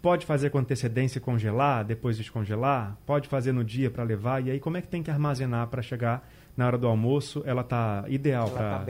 Pode 0.00 0.24
fazer 0.24 0.50
com 0.50 0.58
antecedência 0.58 1.18
e 1.18 1.20
congelar, 1.20 1.84
depois 1.84 2.16
descongelar? 2.16 2.96
Pode 3.04 3.28
fazer 3.28 3.52
no 3.52 3.64
dia 3.64 3.90
para 3.90 4.02
levar? 4.02 4.44
E 4.46 4.50
aí, 4.50 4.60
como 4.60 4.76
é 4.76 4.82
que 4.82 4.88
tem 4.88 5.02
que 5.02 5.10
armazenar 5.10 5.66
para 5.68 5.82
chegar 5.82 6.26
na 6.56 6.66
hora 6.66 6.78
do 6.78 6.86
almoço? 6.86 7.42
Ela 7.46 7.64
tá 7.64 8.04
ideal 8.08 8.50
para 8.50 8.86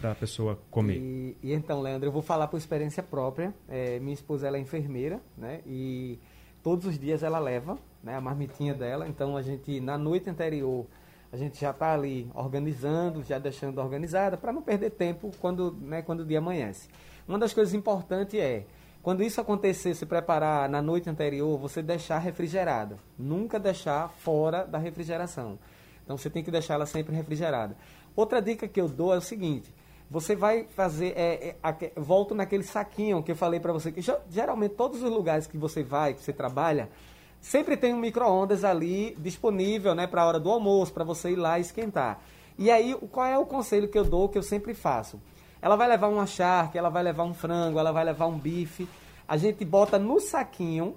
tá 0.00 0.10
a 0.10 0.14
pessoa 0.14 0.58
comer. 0.70 0.98
E, 0.98 1.36
e, 1.42 1.52
então, 1.52 1.80
Leandro, 1.80 2.08
eu 2.08 2.12
vou 2.12 2.22
falar 2.22 2.48
por 2.48 2.56
experiência 2.56 3.02
própria. 3.02 3.54
É, 3.68 3.98
minha 3.98 4.14
esposa 4.14 4.46
ela 4.46 4.56
é 4.56 4.60
enfermeira, 4.60 5.20
né? 5.36 5.60
E 5.66 6.18
todos 6.62 6.86
os 6.86 6.98
dias 6.98 7.22
ela 7.22 7.38
leva 7.38 7.78
né, 8.02 8.16
a 8.16 8.20
marmitinha 8.20 8.74
dela. 8.74 9.08
Então, 9.08 9.36
a 9.36 9.42
gente, 9.42 9.80
na 9.80 9.96
noite 9.96 10.28
anterior 10.28 10.86
a 11.32 11.36
gente 11.36 11.60
já 11.60 11.70
está 11.70 11.92
ali 11.92 12.30
organizando, 12.34 13.22
já 13.22 13.38
deixando 13.38 13.78
organizada, 13.78 14.36
para 14.36 14.52
não 14.52 14.62
perder 14.62 14.90
tempo 14.90 15.30
quando, 15.40 15.76
né, 15.80 16.00
quando 16.00 16.20
o 16.20 16.24
dia 16.24 16.38
amanhece. 16.38 16.88
Uma 17.26 17.38
das 17.38 17.52
coisas 17.52 17.74
importantes 17.74 18.38
é, 18.38 18.64
quando 19.02 19.22
isso 19.22 19.40
acontecer, 19.40 19.94
se 19.94 20.06
preparar 20.06 20.68
na 20.68 20.80
noite 20.80 21.10
anterior, 21.10 21.58
você 21.58 21.82
deixar 21.82 22.18
refrigerada. 22.18 22.98
Nunca 23.18 23.58
deixar 23.58 24.08
fora 24.08 24.64
da 24.64 24.78
refrigeração. 24.78 25.58
Então 26.06 26.16
você 26.16 26.30
tem 26.30 26.42
que 26.42 26.52
deixar 26.52 26.74
ela 26.74 26.86
sempre 26.86 27.14
refrigerada. 27.14 27.76
Outra 28.14 28.40
dica 28.40 28.68
que 28.68 28.80
eu 28.80 28.88
dou 28.88 29.12
é 29.12 29.18
o 29.18 29.20
seguinte: 29.20 29.74
você 30.08 30.36
vai 30.36 30.64
fazer, 30.64 31.12
é, 31.16 31.56
é, 31.62 31.92
volto 31.96 32.32
naquele 32.32 32.62
saquinho 32.62 33.22
que 33.24 33.32
eu 33.32 33.36
falei 33.36 33.58
para 33.58 33.72
você, 33.72 33.90
que 33.90 34.00
geralmente 34.30 34.76
todos 34.76 35.02
os 35.02 35.10
lugares 35.10 35.48
que 35.48 35.58
você 35.58 35.82
vai, 35.82 36.14
que 36.14 36.22
você 36.22 36.32
trabalha, 36.32 36.88
sempre 37.40 37.76
tem 37.76 37.92
um 37.92 37.98
micro-ondas 37.98 38.64
ali 38.64 39.16
disponível 39.18 39.94
né, 39.96 40.06
para 40.06 40.22
a 40.22 40.26
hora 40.26 40.40
do 40.40 40.48
almoço, 40.48 40.92
para 40.92 41.02
você 41.02 41.32
ir 41.32 41.36
lá 41.36 41.58
esquentar. 41.58 42.20
E 42.56 42.70
aí, 42.70 42.96
qual 43.10 43.26
é 43.26 43.36
o 43.36 43.44
conselho 43.44 43.88
que 43.88 43.98
eu 43.98 44.04
dou, 44.04 44.28
que 44.28 44.38
eu 44.38 44.42
sempre 44.42 44.74
faço? 44.74 45.20
Ela 45.60 45.74
vai 45.74 45.88
levar 45.88 46.06
uma 46.06 46.26
charque, 46.26 46.78
ela 46.78 46.88
vai 46.88 47.02
levar 47.02 47.24
um 47.24 47.34
frango, 47.34 47.78
ela 47.78 47.90
vai 47.90 48.04
levar 48.04 48.26
um 48.26 48.38
bife. 48.38 48.88
A 49.26 49.36
gente 49.36 49.64
bota 49.64 49.98
no 49.98 50.20
saquinho 50.20 50.94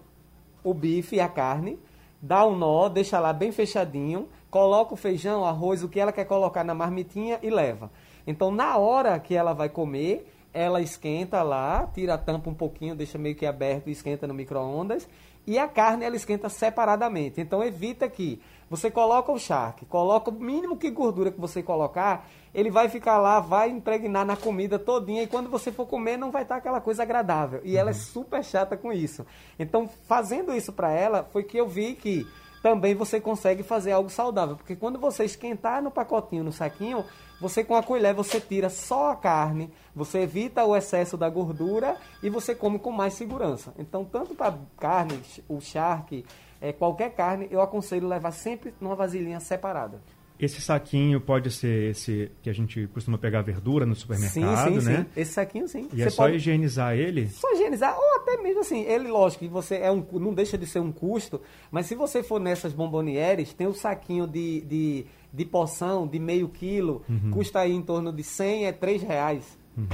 o 0.63 0.73
bife 0.73 1.15
e 1.15 1.19
a 1.19 1.27
carne, 1.27 1.79
dá 2.21 2.45
um 2.45 2.55
nó, 2.55 2.89
deixa 2.89 3.19
lá 3.19 3.31
bem 3.31 3.51
fechadinho, 3.51 4.27
coloca 4.49 4.93
o 4.93 4.97
feijão, 4.97 5.45
arroz, 5.45 5.83
o 5.83 5.89
que 5.89 5.99
ela 5.99 6.11
quer 6.11 6.25
colocar 6.25 6.63
na 6.63 6.73
marmitinha 6.73 7.39
e 7.41 7.49
leva. 7.49 7.91
Então, 8.25 8.51
na 8.51 8.77
hora 8.77 9.17
que 9.19 9.33
ela 9.33 9.53
vai 9.53 9.69
comer, 9.69 10.31
ela 10.53 10.81
esquenta 10.81 11.41
lá, 11.43 11.89
tira 11.93 12.15
a 12.15 12.17
tampa 12.17 12.49
um 12.49 12.53
pouquinho, 12.53 12.95
deixa 12.95 13.17
meio 13.17 13.35
que 13.35 13.45
aberto 13.45 13.87
e 13.87 13.91
esquenta 13.91 14.27
no 14.27 14.33
micro-ondas 14.33 15.07
e 15.45 15.57
a 15.57 15.67
carne 15.67 16.05
ela 16.05 16.15
esquenta 16.15 16.49
separadamente. 16.49 17.41
Então 17.41 17.63
evita 17.63 18.07
que 18.07 18.41
você 18.69 18.91
coloca 18.91 19.31
o 19.31 19.39
charque, 19.39 19.85
coloca 19.85 20.29
o 20.29 20.33
mínimo 20.33 20.77
que 20.77 20.91
gordura 20.91 21.31
que 21.31 21.39
você 21.39 21.63
colocar, 21.63 22.27
ele 22.53 22.69
vai 22.69 22.87
ficar 22.87 23.17
lá, 23.17 23.39
vai 23.39 23.69
impregnar 23.69 24.25
na 24.25 24.35
comida 24.35 24.77
todinha 24.77 25.23
e 25.23 25.27
quando 25.27 25.49
você 25.49 25.71
for 25.71 25.87
comer 25.87 26.17
não 26.17 26.29
vai 26.29 26.43
estar 26.43 26.57
aquela 26.57 26.79
coisa 26.79 27.01
agradável. 27.03 27.61
E 27.63 27.73
uhum. 27.73 27.79
ela 27.79 27.89
é 27.89 27.93
uhum. 27.93 27.99
super 27.99 28.43
chata 28.43 28.77
com 28.77 28.93
isso. 28.93 29.25
Então, 29.57 29.89
fazendo 30.07 30.53
isso 30.53 30.71
para 30.71 30.91
ela, 30.91 31.27
foi 31.31 31.43
que 31.43 31.57
eu 31.57 31.67
vi 31.67 31.95
que 31.95 32.27
também 32.61 32.93
você 32.93 33.19
consegue 33.19 33.63
fazer 33.63 33.91
algo 33.91 34.09
saudável, 34.09 34.55
porque 34.55 34.75
quando 34.75 34.99
você 34.99 35.23
esquentar 35.23 35.81
no 35.81 35.89
pacotinho, 35.89 36.43
no 36.43 36.51
saquinho, 36.51 37.05
você 37.39 37.63
com 37.63 37.75
a 37.75 37.83
colher 37.83 38.13
você 38.13 38.39
tira 38.39 38.69
só 38.69 39.11
a 39.11 39.15
carne, 39.15 39.71
você 39.95 40.19
evita 40.19 40.63
o 40.65 40.75
excesso 40.75 41.17
da 41.17 41.29
gordura 41.29 41.97
e 42.21 42.29
você 42.29 42.53
come 42.53 42.79
com 42.79 42.91
mais 42.91 43.13
segurança. 43.13 43.73
Então, 43.77 44.03
tanto 44.03 44.35
para 44.35 44.57
carne, 44.77 45.19
o 45.47 45.59
charque, 45.59 46.25
é, 46.61 46.73
qualquer 46.73 47.11
carne, 47.11 47.47
eu 47.49 47.61
aconselho 47.61 48.07
levar 48.07 48.31
sempre 48.31 48.73
numa 48.79 48.95
vasilhinha 48.95 49.39
separada. 49.39 50.01
Esse 50.39 50.61
saquinho 50.61 51.19
pode 51.19 51.51
ser 51.51 51.91
esse 51.91 52.31
que 52.41 52.49
a 52.49 52.53
gente 52.53 52.87
costuma 52.93 53.17
pegar 53.17 53.41
verdura 53.41 53.85
no 53.85 53.93
supermercado, 53.93 54.73
sim, 54.73 54.79
sim, 54.79 54.87
né? 54.87 54.97
Sim. 55.13 55.21
Esse 55.21 55.33
saquinho, 55.33 55.67
sim. 55.67 55.89
E 55.91 56.01
é 56.01 56.03
você 56.03 56.07
é 56.07 56.09
só 56.09 56.23
pode... 56.23 56.37
higienizar 56.37 56.95
ele? 56.95 57.27
Só 57.27 57.51
higienizar, 57.55 57.93
ou 57.97 58.15
até 58.15 58.37
mesmo 58.37 58.61
assim, 58.61 58.83
ele, 58.83 59.09
lógico, 59.09 59.43
que 59.43 59.51
você 59.51 59.75
é 59.75 59.91
um, 59.91 60.05
não 60.13 60.33
deixa 60.33 60.57
de 60.57 60.65
ser 60.65 60.79
um 60.79 60.93
custo, 60.93 61.41
mas 61.69 61.87
se 61.87 61.95
você 61.95 62.23
for 62.23 62.39
nessas 62.39 62.71
bombonieres, 62.71 63.51
tem 63.51 63.67
o 63.67 63.73
saquinho 63.73 64.25
de, 64.25 64.61
de, 64.61 65.05
de 65.31 65.45
porção 65.45 66.07
de 66.07 66.19
meio 66.19 66.49
quilo, 66.49 67.03
uhum. 67.07 67.31
custa 67.31 67.59
aí 67.59 67.73
em 67.73 67.81
torno 67.81 68.11
de 68.11 68.23
100, 68.23 68.65
é 68.65 68.71
3 68.71 69.01
reais. 69.03 69.57
Uhum. 69.77 69.85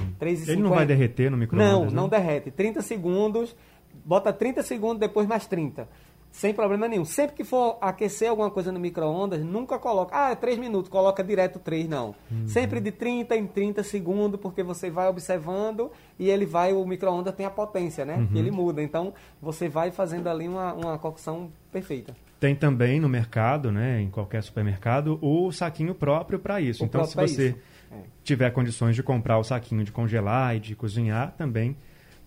Ele 0.47 0.61
não 0.61 0.71
vai 0.71 0.85
derreter 0.85 1.29
no 1.29 1.37
micro-ondas? 1.37 1.71
Não, 1.71 1.85
não, 1.85 1.91
não 1.91 2.09
derrete. 2.09 2.49
30 2.49 2.81
segundos, 2.81 3.55
bota 4.03 4.33
30 4.33 4.63
segundos, 4.63 4.99
depois 4.99 5.27
mais 5.27 5.45
30. 5.45 5.87
sem 6.31 6.53
problema 6.53 6.87
nenhum. 6.87 7.05
Sempre 7.05 7.35
que 7.35 7.43
for 7.43 7.77
aquecer 7.79 8.29
alguma 8.29 8.49
coisa 8.49 8.71
no 8.71 8.79
micro-ondas, 8.79 9.43
nunca 9.43 9.77
coloca, 9.77 10.13
ah, 10.17 10.31
é 10.31 10.35
3 10.35 10.57
minutos, 10.57 10.89
coloca 10.89 11.23
direto 11.23 11.59
3, 11.59 11.87
não. 11.87 12.15
Uhum. 12.31 12.47
Sempre 12.47 12.81
de 12.81 12.91
30 12.91 13.35
em 13.35 13.45
30 13.45 13.83
segundos, 13.83 14.39
porque 14.39 14.63
você 14.63 14.89
vai 14.89 15.07
observando 15.07 15.91
e 16.17 16.29
ele 16.29 16.45
vai, 16.45 16.73
o 16.73 16.85
micro-ondas 16.85 17.33
tem 17.35 17.45
a 17.45 17.51
potência, 17.51 18.03
né? 18.03 18.15
Uhum. 18.17 18.27
Que 18.27 18.37
ele 18.37 18.51
muda. 18.51 18.81
Então, 18.81 19.13
você 19.41 19.69
vai 19.69 19.91
fazendo 19.91 20.27
ali 20.27 20.47
uma, 20.47 20.73
uma 20.73 20.97
cocção 20.97 21.51
perfeita. 21.71 22.15
Tem 22.39 22.55
também 22.55 22.99
no 22.99 23.07
mercado, 23.07 23.71
né, 23.71 24.01
em 24.01 24.09
qualquer 24.09 24.43
supermercado, 24.43 25.17
o 25.21 25.51
saquinho 25.51 25.95
próprio 25.95 26.37
para 26.37 26.59
isso. 26.59 26.83
O 26.83 26.85
então, 26.85 27.05
se 27.05 27.15
você 27.15 27.55
é. 27.91 27.95
tiver 28.23 28.51
condições 28.51 28.95
de 28.95 29.01
comprar 29.01 29.37
o 29.37 29.43
saquinho 29.43 29.83
de 29.83 29.91
congelar 29.91 30.55
e 30.55 30.59
de 30.59 30.75
cozinhar, 30.75 31.33
também 31.37 31.75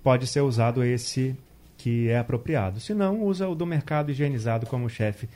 pode 0.03 0.27
ser 0.27 0.41
usado 0.41 0.83
esse 0.83 1.37
que 1.77 2.09
é 2.09 2.19
apropriado. 2.19 2.81
Se 2.81 2.95
não, 2.95 3.23
usa 3.23 3.49
o 3.49 3.55
do 3.55 3.67
mercado 3.67 4.11
higienizado, 4.11 4.67
como 4.67 4.87
o 4.87 4.91
chefe 4.91 5.29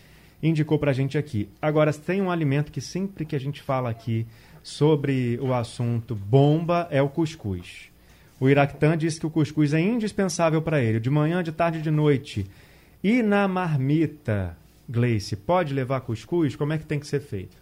indicou 0.43 0.79
para 0.79 0.91
a 0.91 0.95
gente 0.95 1.17
aqui. 1.17 1.49
Agora, 1.61 1.93
tem 1.93 2.21
um 2.21 2.31
alimento 2.31 2.73
que 2.73 2.81
sempre 2.81 3.25
que 3.25 3.37
a 3.37 3.41
gente 3.41 3.63
fala 3.63 3.89
aqui 3.91 4.27
sobre 4.63 5.39
o 5.41 5.55
assunto 5.55 6.15
bomba 6.15 6.89
é 6.91 7.01
o 7.01 7.09
cuscuz. 7.09 7.91
O 8.41 8.49
Iractan 8.49 8.99
diz 8.99 9.19
que 9.19 9.27
o 9.27 9.31
cuscuz 9.31 9.73
é 9.73 9.81
indispensável 9.81 10.61
para 10.61 10.83
ele, 10.83 10.99
de 10.99 11.09
manhã, 11.09 11.45
de 11.45 11.53
tarde, 11.53 11.81
de 11.81 11.91
noite. 11.91 12.45
E 13.03 13.23
na 13.23 13.47
marmita, 13.47 14.57
Gleice, 14.93 15.35
pode 15.37 15.73
levar 15.73 16.03
cuscuz? 16.03 16.55
Como 16.55 16.75
é 16.75 16.79
que 16.79 16.85
tem 16.85 17.01
que 17.01 17.07
ser 17.07 17.21
feito? 17.21 17.57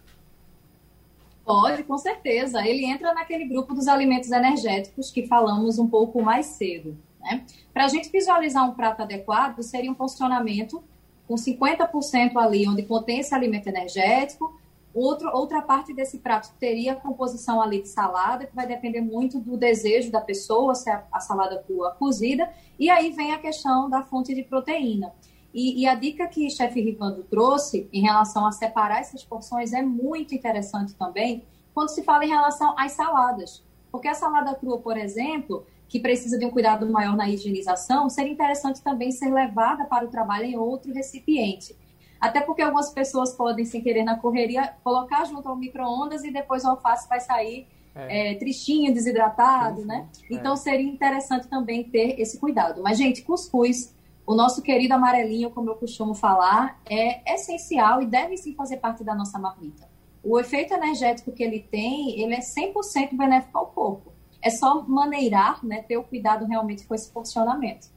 Pode, 1.45 1.83
com 1.83 1.97
certeza. 1.97 2.65
Ele 2.67 2.83
entra 2.83 3.13
naquele 3.13 3.45
grupo 3.45 3.73
dos 3.73 3.87
alimentos 3.87 4.31
energéticos 4.31 5.09
que 5.09 5.25
falamos 5.25 5.79
um 5.79 5.87
pouco 5.87 6.21
mais 6.21 6.47
cedo. 6.47 6.97
Né? 7.21 7.45
Para 7.73 7.85
a 7.85 7.87
gente 7.87 8.11
visualizar 8.11 8.69
um 8.69 8.73
prato 8.73 9.03
adequado, 9.03 9.61
seria 9.63 9.89
um 9.89 9.95
posicionamento 9.95 10.83
com 11.25 11.35
50% 11.35 12.35
ali, 12.35 12.67
onde 12.67 12.83
contém 12.83 13.19
esse 13.19 13.33
alimento 13.33 13.67
energético. 13.67 14.59
Outro, 14.93 15.29
outra 15.33 15.61
parte 15.61 15.93
desse 15.93 16.17
prato 16.17 16.53
teria 16.59 16.91
a 16.91 16.95
composição 16.97 17.61
ali 17.61 17.81
de 17.81 17.87
salada, 17.87 18.45
que 18.45 18.53
vai 18.53 18.67
depender 18.67 18.99
muito 18.99 19.39
do 19.39 19.55
desejo 19.55 20.11
da 20.11 20.19
pessoa, 20.19 20.75
se 20.75 20.89
é 20.89 21.01
a 21.09 21.19
salada 21.21 21.63
crua 21.65 21.91
cozida. 21.91 22.51
E 22.77 22.89
aí 22.89 23.11
vem 23.11 23.31
a 23.31 23.37
questão 23.37 23.89
da 23.89 24.03
fonte 24.03 24.35
de 24.35 24.43
proteína. 24.43 25.13
E, 25.53 25.81
e, 25.81 25.87
a 25.87 25.95
dica 25.95 26.27
que 26.27 26.47
o 26.47 26.49
chefe 26.49 26.79
Rivando 26.79 27.23
trouxe 27.23 27.89
em 27.91 28.01
relação 28.01 28.45
a 28.45 28.51
separar 28.51 29.01
essas 29.01 29.23
porções 29.23 29.73
é 29.73 29.81
muito 29.81 30.33
interessante 30.33 30.93
também 30.95 31.43
quando 31.73 31.89
se 31.89 32.03
fala 32.03 32.25
em 32.25 32.29
relação 32.29 32.73
às 32.77 32.93
saladas. 32.93 33.63
Porque 33.91 34.07
a 34.07 34.13
salada 34.13 34.55
crua, 34.55 34.79
por 34.79 34.97
exemplo, 34.97 35.65
que 35.89 35.99
precisa 35.99 36.39
de 36.39 36.45
um 36.45 36.51
cuidado 36.51 36.89
maior 36.89 37.17
na 37.17 37.29
higienização, 37.29 38.09
seria 38.09 38.31
interessante 38.31 38.81
também 38.81 39.11
ser 39.11 39.29
levada 39.29 39.83
para 39.85 40.05
o 40.05 40.09
trabalho 40.09 40.45
em 40.45 40.57
outro 40.57 40.93
recipiente. 40.93 41.75
Até 42.19 42.39
porque 42.39 42.61
algumas 42.61 42.91
pessoas 42.91 43.33
podem, 43.33 43.65
sem 43.65 43.81
querer 43.81 44.03
na 44.03 44.17
correria, 44.17 44.73
colocar 44.83 45.25
junto 45.25 45.49
ao 45.49 45.55
micro-ondas 45.55 46.23
e 46.23 46.31
depois 46.31 46.63
o 46.63 46.69
alface 46.69 47.09
vai 47.09 47.19
sair 47.19 47.67
é. 47.93 48.31
É, 48.31 48.35
tristinho, 48.35 48.93
desidratado, 48.93 49.77
sim, 49.77 49.81
sim. 49.81 49.87
né? 49.87 50.07
Então 50.29 50.55
seria 50.55 50.87
interessante 50.87 51.47
também 51.47 51.83
ter 51.83 52.19
esse 52.21 52.39
cuidado. 52.39 52.81
Mas, 52.81 52.97
gente, 52.97 53.21
cuscuz, 53.21 53.93
o 54.25 54.35
nosso 54.35 54.61
querido 54.61 54.93
amarelinho, 54.93 55.49
como 55.51 55.69
eu 55.69 55.75
costumo 55.75 56.13
falar, 56.13 56.79
é 56.89 57.33
essencial 57.33 58.01
e 58.01 58.05
deve 58.05 58.37
sim 58.37 58.53
fazer 58.53 58.77
parte 58.77 59.03
da 59.03 59.15
nossa 59.15 59.37
marmita. 59.39 59.89
O 60.23 60.39
efeito 60.39 60.73
energético 60.73 61.31
que 61.31 61.43
ele 61.43 61.59
tem, 61.59 62.21
ele 62.21 62.35
é 62.35 62.39
100% 62.39 63.17
benéfico 63.17 63.57
ao 63.57 63.67
corpo. 63.67 64.13
É 64.41 64.49
só 64.49 64.83
maneirar, 64.87 65.65
né, 65.65 65.81
ter 65.81 65.97
o 65.97 66.03
cuidado 66.03 66.45
realmente 66.45 66.85
com 66.85 66.93
esse 66.93 67.11
funcionamento. 67.11 67.87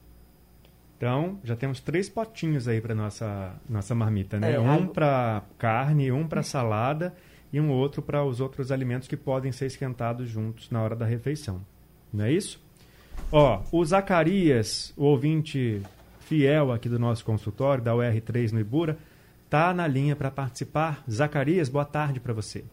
Então, 0.97 1.39
já 1.43 1.55
temos 1.55 1.79
três 1.79 2.09
potinhos 2.09 2.67
aí 2.67 2.79
para 2.79 2.95
nossa 2.95 3.53
nossa 3.69 3.93
marmita, 3.93 4.39
né? 4.39 4.53
É, 4.53 4.59
um 4.59 4.87
para 4.87 5.43
carne, 5.57 6.11
um 6.11 6.27
para 6.27 6.41
salada 6.41 7.13
e 7.51 7.59
um 7.59 7.69
outro 7.71 8.01
para 8.01 8.23
os 8.23 8.39
outros 8.39 8.71
alimentos 8.71 9.07
que 9.07 9.17
podem 9.17 9.51
ser 9.51 9.65
esquentados 9.65 10.29
juntos 10.29 10.69
na 10.69 10.81
hora 10.81 10.95
da 10.95 11.05
refeição. 11.05 11.61
Não 12.13 12.25
é 12.25 12.31
isso? 12.31 12.63
Ó, 13.31 13.61
o 13.71 13.83
Zacarias, 13.83 14.93
o 14.95 15.05
ouvinte 15.05 15.81
fiel 16.25 16.71
aqui 16.71 16.89
do 16.89 16.99
nosso 16.99 17.23
consultório 17.23 17.83
da 17.83 17.93
UR3 17.93 18.51
no 18.51 18.59
Ibura, 18.59 18.97
tá 19.49 19.73
na 19.73 19.87
linha 19.87 20.15
para 20.15 20.29
participar. 20.29 21.03
Zacarias, 21.09 21.69
boa 21.69 21.85
tarde 21.85 22.19
para 22.19 22.33
você 22.33 22.65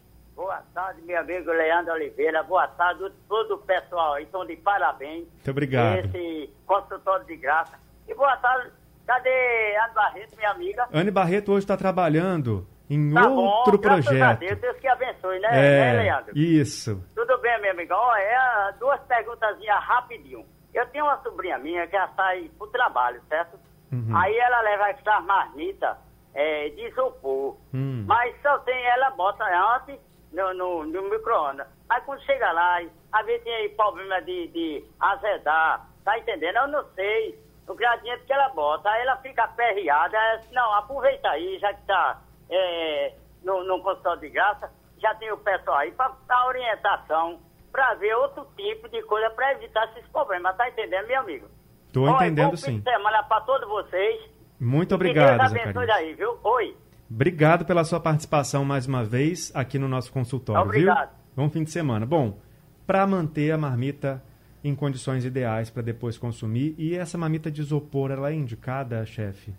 tarde, 0.73 1.01
meu 1.03 1.19
amigo 1.19 1.51
Leandro 1.51 1.93
Oliveira. 1.93 2.43
Boa 2.43 2.67
tarde 2.67 3.11
todo 3.29 3.55
o 3.55 3.57
pessoal. 3.59 4.19
Então, 4.19 4.45
de 4.45 4.55
parabéns. 4.57 5.27
Muito 5.31 5.51
obrigado. 5.51 5.99
Esse 5.99 6.49
consultório 6.65 7.25
de 7.25 7.37
graça. 7.37 7.77
E 8.07 8.13
boa 8.13 8.35
tarde. 8.37 8.71
Cadê 9.05 9.77
Anne 9.83 9.93
Barreto, 9.93 10.35
minha 10.37 10.49
amiga? 10.49 10.87
Anne 10.93 11.11
Barreto 11.11 11.51
hoje 11.51 11.65
está 11.65 11.75
trabalhando 11.75 12.65
em 12.89 13.13
tá 13.13 13.27
outro 13.27 13.73
bom, 13.73 13.81
projeto. 13.81 14.23
A 14.23 14.33
Deus, 14.33 14.59
Deus 14.59 14.77
que 14.77 14.87
abençoe, 14.87 15.39
né, 15.39 15.49
é, 15.51 15.93
né, 15.93 16.03
Leandro? 16.03 16.37
Isso. 16.37 17.03
Tudo 17.13 17.37
bem, 17.39 17.61
meu 17.61 17.71
amigo? 17.71 17.93
Ó, 17.93 18.15
é 18.15 18.73
duas 18.79 19.01
perguntas 19.01 19.57
rapidinho. 19.67 20.45
Eu 20.73 20.87
tenho 20.87 21.05
uma 21.05 21.21
sobrinha 21.21 21.57
minha 21.57 21.87
que 21.87 21.95
ela 21.95 22.09
sai 22.15 22.49
pro 22.57 22.67
trabalho, 22.67 23.21
certo? 23.29 23.59
Uhum. 23.91 24.15
Aí 24.17 24.35
ela 24.37 24.61
leva 24.61 24.89
essa 24.89 25.19
marmita 25.21 25.97
é, 26.33 26.69
de 26.69 26.87
isopor. 26.87 27.57
Hum. 27.73 28.03
Mas 28.07 28.35
só 28.41 28.57
tem, 28.59 28.83
ela 28.87 29.11
bota 29.11 29.43
antes 29.43 29.99
no, 30.31 30.53
no, 30.53 30.85
no 30.85 31.09
micro-ondas. 31.09 31.67
Aí 31.89 32.01
quando 32.01 32.23
chega 32.23 32.51
lá, 32.51 32.81
às 33.11 33.25
vezes 33.25 33.43
tem 33.43 33.53
aí 33.53 33.69
problema 33.69 34.21
de, 34.21 34.47
de 34.47 34.85
azedar, 34.99 35.87
tá 36.03 36.17
entendendo? 36.17 36.57
Eu 36.57 36.67
não 36.67 36.85
sei 36.95 37.39
o 37.67 37.75
gradiente 37.75 38.23
que 38.25 38.33
ela 38.33 38.49
bota. 38.49 38.89
Aí 38.89 39.01
ela 39.03 39.17
fica 39.17 39.43
aperreada, 39.43 40.17
aí, 40.17 40.41
não, 40.51 40.73
aproveita 40.73 41.29
aí, 41.29 41.59
já 41.59 41.73
que 41.73 41.85
tá 41.85 42.19
é, 42.49 43.13
no, 43.43 43.63
no 43.63 43.81
consultório 43.81 44.21
de 44.21 44.29
graça, 44.29 44.71
já 44.97 45.13
tem 45.15 45.31
o 45.31 45.37
pessoal 45.37 45.77
aí 45.77 45.91
para 45.91 46.13
dar 46.27 46.47
orientação, 46.47 47.39
para 47.73 47.95
ver 47.95 48.15
outro 48.15 48.47
tipo 48.55 48.87
de 48.87 49.01
coisa 49.01 49.31
para 49.31 49.53
evitar 49.53 49.89
esses 49.89 50.07
problemas, 50.11 50.55
tá 50.55 50.69
entendendo, 50.69 51.07
meu 51.07 51.19
amigo? 51.19 51.47
Tô 51.91 52.07
entendendo 52.07 52.45
Oi, 52.45 52.51
bom 52.51 52.57
sim. 52.57 52.71
Fim 52.73 52.77
de 52.77 52.83
semana 52.83 53.23
para 53.23 53.41
todos 53.41 53.67
vocês. 53.67 54.21
Muito 54.59 54.93
obrigado, 54.93 55.39
Deus 55.39 55.51
abençoe 55.51 55.91
aí, 55.91 56.13
viu? 56.13 56.37
Oi. 56.43 56.77
Obrigado 57.09 57.65
pela 57.65 57.83
sua 57.83 57.99
participação 57.99 58.63
mais 58.63 58.85
uma 58.85 59.03
vez 59.03 59.51
aqui 59.55 59.79
no 59.79 59.87
nosso 59.87 60.11
consultório, 60.11 60.61
Obrigado. 60.61 61.09
viu? 61.09 61.17
Bom 61.35 61.49
fim 61.49 61.63
de 61.63 61.71
semana. 61.71 62.05
Bom, 62.05 62.37
para 62.85 63.05
manter 63.07 63.51
a 63.51 63.57
marmita 63.57 64.23
em 64.63 64.73
condições 64.75 65.25
ideais 65.25 65.69
para 65.69 65.81
depois 65.81 66.17
consumir, 66.17 66.75
e 66.77 66.95
essa 66.95 67.17
marmita 67.17 67.51
de 67.51 67.59
isopor, 67.61 68.11
ela 68.11 68.29
é 68.29 68.33
indicada, 68.33 69.05
chefe? 69.05 69.53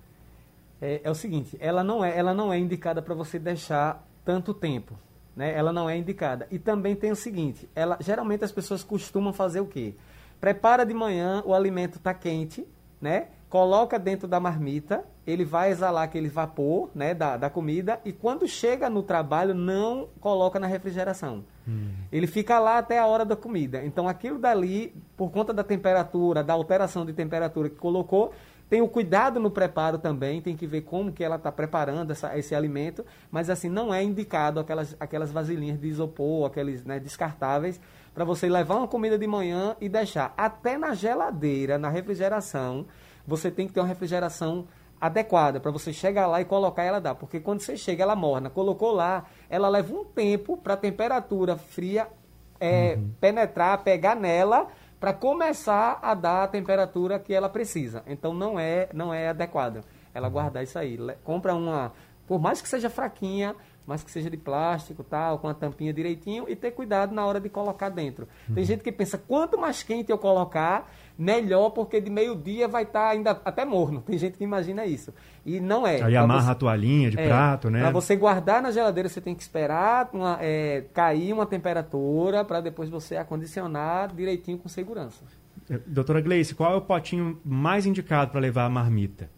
É, 0.80 1.02
é, 1.04 1.10
o 1.10 1.14
seguinte, 1.14 1.56
ela 1.60 1.84
não 1.84 2.04
é, 2.04 2.16
ela 2.16 2.32
não 2.32 2.52
é 2.52 2.58
indicada 2.58 3.02
para 3.02 3.14
você 3.14 3.38
deixar 3.38 4.02
tanto 4.24 4.54
tempo, 4.54 4.98
né? 5.36 5.52
Ela 5.54 5.72
não 5.72 5.88
é 5.88 5.96
indicada. 5.96 6.46
E 6.50 6.58
também 6.58 6.94
tem 6.94 7.10
o 7.10 7.16
seguinte, 7.16 7.68
ela 7.74 7.96
geralmente 8.00 8.44
as 8.44 8.52
pessoas 8.52 8.82
costumam 8.82 9.32
fazer 9.32 9.60
o 9.60 9.66
quê? 9.66 9.94
Prepara 10.40 10.84
de 10.84 10.92
manhã, 10.92 11.42
o 11.44 11.54
alimento 11.54 11.96
está 11.96 12.12
quente, 12.12 12.66
né? 13.00 13.28
coloca 13.54 14.00
dentro 14.00 14.26
da 14.26 14.40
marmita, 14.40 15.04
ele 15.24 15.44
vai 15.44 15.70
exalar 15.70 16.02
aquele 16.02 16.28
vapor 16.28 16.90
né, 16.92 17.14
da, 17.14 17.36
da 17.36 17.48
comida 17.48 18.00
e 18.04 18.12
quando 18.12 18.48
chega 18.48 18.90
no 18.90 19.00
trabalho 19.00 19.54
não 19.54 20.08
coloca 20.20 20.58
na 20.58 20.66
refrigeração. 20.66 21.44
Hum. 21.68 21.92
Ele 22.10 22.26
fica 22.26 22.58
lá 22.58 22.78
até 22.78 22.98
a 22.98 23.06
hora 23.06 23.24
da 23.24 23.36
comida. 23.36 23.84
Então 23.84 24.08
aquilo 24.08 24.40
dali, 24.40 24.92
por 25.16 25.30
conta 25.30 25.52
da 25.52 25.62
temperatura, 25.62 26.42
da 26.42 26.52
alteração 26.52 27.06
de 27.06 27.12
temperatura 27.12 27.70
que 27.70 27.76
colocou, 27.76 28.32
tem 28.68 28.80
o 28.80 28.88
cuidado 28.88 29.38
no 29.38 29.50
preparo 29.50 29.98
também, 29.98 30.40
tem 30.40 30.56
que 30.56 30.66
ver 30.66 30.82
como 30.82 31.12
que 31.12 31.22
ela 31.22 31.36
está 31.36 31.52
preparando 31.52 32.10
essa, 32.10 32.36
esse 32.36 32.54
alimento, 32.54 33.04
mas 33.30 33.50
assim, 33.50 33.68
não 33.68 33.92
é 33.92 34.02
indicado 34.02 34.58
aquelas, 34.58 34.96
aquelas 34.98 35.30
vasilhinhas 35.30 35.78
de 35.78 35.86
isopor, 35.86 36.46
aqueles 36.46 36.84
né, 36.84 36.98
descartáveis, 36.98 37.80
para 38.14 38.24
você 38.24 38.48
levar 38.48 38.76
uma 38.76 38.88
comida 38.88 39.18
de 39.18 39.26
manhã 39.26 39.76
e 39.80 39.88
deixar 39.88 40.32
até 40.36 40.78
na 40.78 40.94
geladeira, 40.94 41.78
na 41.78 41.88
refrigeração, 41.88 42.86
você 43.26 43.50
tem 43.50 43.66
que 43.66 43.72
ter 43.72 43.80
uma 43.80 43.86
refrigeração 43.86 44.66
adequada 45.00 45.60
para 45.60 45.70
você 45.70 45.92
chegar 45.92 46.26
lá 46.26 46.40
e 46.40 46.44
colocar 46.44 46.82
ela 46.82 47.00
dar, 47.00 47.14
porque 47.14 47.40
quando 47.40 47.60
você 47.60 47.76
chega 47.76 48.02
ela 48.02 48.16
morna, 48.16 48.48
colocou 48.48 48.92
lá, 48.92 49.26
ela 49.50 49.68
leva 49.68 49.92
um 49.94 50.04
tempo 50.04 50.56
para 50.56 50.74
a 50.74 50.76
temperatura 50.76 51.56
fria 51.56 52.08
é, 52.58 52.94
uhum. 52.96 53.10
penetrar, 53.20 53.82
pegar 53.82 54.14
nela 54.14 54.68
para 55.04 55.12
começar 55.12 55.98
a 56.00 56.14
dar 56.14 56.44
a 56.44 56.48
temperatura 56.48 57.18
que 57.18 57.34
ela 57.34 57.46
precisa. 57.46 58.02
Então 58.06 58.32
não 58.32 58.58
é 58.58 58.88
não 58.94 59.12
é 59.12 59.28
adequada 59.28 59.82
ela 60.14 60.30
guardar 60.30 60.64
isso 60.64 60.78
aí. 60.78 60.98
Compra 61.22 61.54
uma, 61.54 61.92
por 62.26 62.40
mais 62.40 62.62
que 62.62 62.66
seja 62.66 62.88
fraquinha, 62.88 63.54
mas 63.86 64.02
que 64.02 64.10
seja 64.10 64.30
de 64.30 64.38
plástico, 64.38 65.04
tal, 65.04 65.38
com 65.40 65.46
a 65.46 65.52
tampinha 65.52 65.92
direitinho 65.92 66.48
e 66.48 66.56
ter 66.56 66.70
cuidado 66.70 67.14
na 67.14 67.26
hora 67.26 67.38
de 67.38 67.50
colocar 67.50 67.90
dentro. 67.90 68.26
Uhum. 68.48 68.54
Tem 68.54 68.64
gente 68.64 68.82
que 68.82 68.90
pensa, 68.90 69.18
quanto 69.18 69.58
mais 69.58 69.82
quente 69.82 70.10
eu 70.10 70.16
colocar, 70.16 70.90
melhor, 71.16 71.70
porque 71.70 72.00
de 72.00 72.10
meio-dia 72.10 72.66
vai 72.66 72.82
estar 72.82 73.04
tá 73.04 73.08
ainda 73.10 73.30
até 73.44 73.64
morno. 73.64 74.02
Tem 74.02 74.18
gente 74.18 74.36
que 74.36 74.44
imagina 74.44 74.84
isso. 74.84 75.12
E 75.46 75.60
não 75.60 75.86
é. 75.86 76.02
Aí 76.02 76.16
amarra 76.16 76.42
você, 76.42 76.50
a 76.50 76.54
toalhinha 76.54 77.10
de 77.10 77.18
é, 77.18 77.26
prato, 77.26 77.70
né? 77.70 77.80
Para 77.80 77.90
você 77.90 78.16
guardar 78.16 78.62
na 78.62 78.70
geladeira, 78.70 79.08
você 79.08 79.20
tem 79.20 79.34
que 79.34 79.42
esperar 79.42 80.10
uma, 80.12 80.38
é, 80.40 80.84
cair 80.92 81.32
uma 81.32 81.46
temperatura 81.46 82.44
para 82.44 82.60
depois 82.60 82.88
você 82.88 83.16
acondicionar 83.16 84.14
direitinho 84.14 84.58
com 84.58 84.68
segurança. 84.68 85.24
É, 85.70 85.78
doutora 85.86 86.20
Gleice, 86.20 86.54
qual 86.54 86.72
é 86.72 86.76
o 86.76 86.80
potinho 86.80 87.40
mais 87.44 87.86
indicado 87.86 88.30
para 88.30 88.40
levar 88.40 88.64
a 88.64 88.70
marmita? 88.70 89.30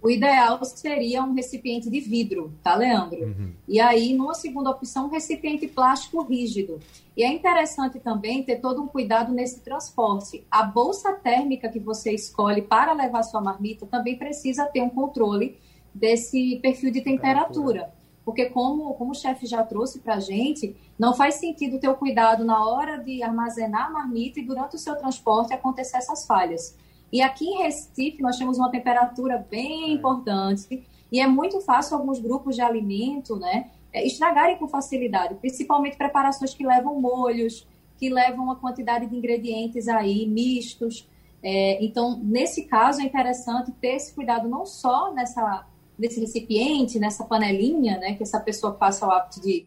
O 0.00 0.08
ideal 0.08 0.64
seria 0.64 1.24
um 1.24 1.32
recipiente 1.32 1.90
de 1.90 1.98
vidro, 1.98 2.52
tá, 2.62 2.76
Leandro? 2.76 3.20
Uhum. 3.20 3.52
E 3.66 3.80
aí, 3.80 4.14
numa 4.14 4.34
segunda 4.34 4.70
opção, 4.70 5.06
um 5.06 5.10
recipiente 5.10 5.66
plástico 5.66 6.22
rígido. 6.22 6.78
E 7.16 7.24
é 7.24 7.32
interessante 7.32 7.98
também 7.98 8.44
ter 8.44 8.60
todo 8.60 8.80
um 8.80 8.86
cuidado 8.86 9.32
nesse 9.32 9.60
transporte. 9.60 10.46
A 10.48 10.62
bolsa 10.62 11.12
térmica 11.14 11.68
que 11.68 11.80
você 11.80 12.12
escolhe 12.12 12.62
para 12.62 12.92
levar 12.92 13.24
sua 13.24 13.40
marmita 13.40 13.86
também 13.86 14.16
precisa 14.16 14.66
ter 14.66 14.82
um 14.82 14.88
controle 14.88 15.58
desse 15.92 16.60
perfil 16.62 16.92
de 16.92 17.00
temperatura. 17.00 17.92
Porque, 18.24 18.46
como, 18.46 18.94
como 18.94 19.10
o 19.10 19.14
chefe 19.14 19.46
já 19.46 19.64
trouxe 19.64 19.98
para 19.98 20.14
a 20.14 20.20
gente, 20.20 20.76
não 20.96 21.12
faz 21.12 21.36
sentido 21.36 21.80
ter 21.80 21.88
o 21.88 21.96
cuidado 21.96 22.44
na 22.44 22.64
hora 22.68 22.98
de 22.98 23.20
armazenar 23.20 23.86
a 23.86 23.90
marmita 23.90 24.38
e 24.38 24.44
durante 24.44 24.76
o 24.76 24.78
seu 24.78 24.94
transporte 24.94 25.52
acontecer 25.52 25.96
essas 25.96 26.24
falhas. 26.24 26.76
E 27.12 27.22
aqui 27.22 27.46
em 27.46 27.62
Recife 27.62 28.22
nós 28.22 28.36
temos 28.36 28.58
uma 28.58 28.70
temperatura 28.70 29.44
bem 29.50 29.84
é. 29.84 29.88
importante 29.92 30.86
e 31.10 31.20
é 31.20 31.26
muito 31.26 31.60
fácil 31.60 31.96
alguns 31.96 32.18
grupos 32.18 32.54
de 32.54 32.60
alimento, 32.60 33.36
né, 33.36 33.70
é, 33.92 34.06
estragarem 34.06 34.58
com 34.58 34.68
facilidade, 34.68 35.34
principalmente 35.36 35.96
preparações 35.96 36.52
que 36.52 36.66
levam 36.66 37.00
molhos, 37.00 37.66
que 37.96 38.10
levam 38.10 38.44
uma 38.44 38.56
quantidade 38.56 39.06
de 39.06 39.16
ingredientes 39.16 39.88
aí 39.88 40.26
mistos. 40.26 41.08
É, 41.42 41.82
então, 41.82 42.20
nesse 42.22 42.64
caso, 42.64 43.00
é 43.00 43.04
interessante 43.04 43.72
ter 43.72 43.96
esse 43.96 44.14
cuidado 44.14 44.48
não 44.48 44.66
só 44.66 45.12
nessa, 45.14 45.66
nesse 45.98 46.20
recipiente, 46.20 46.98
nessa 46.98 47.24
panelinha, 47.24 47.96
né, 47.98 48.14
que 48.14 48.22
essa 48.22 48.38
pessoa 48.38 48.74
faça 48.74 49.06
o 49.06 49.10
hábito 49.10 49.40
de 49.40 49.66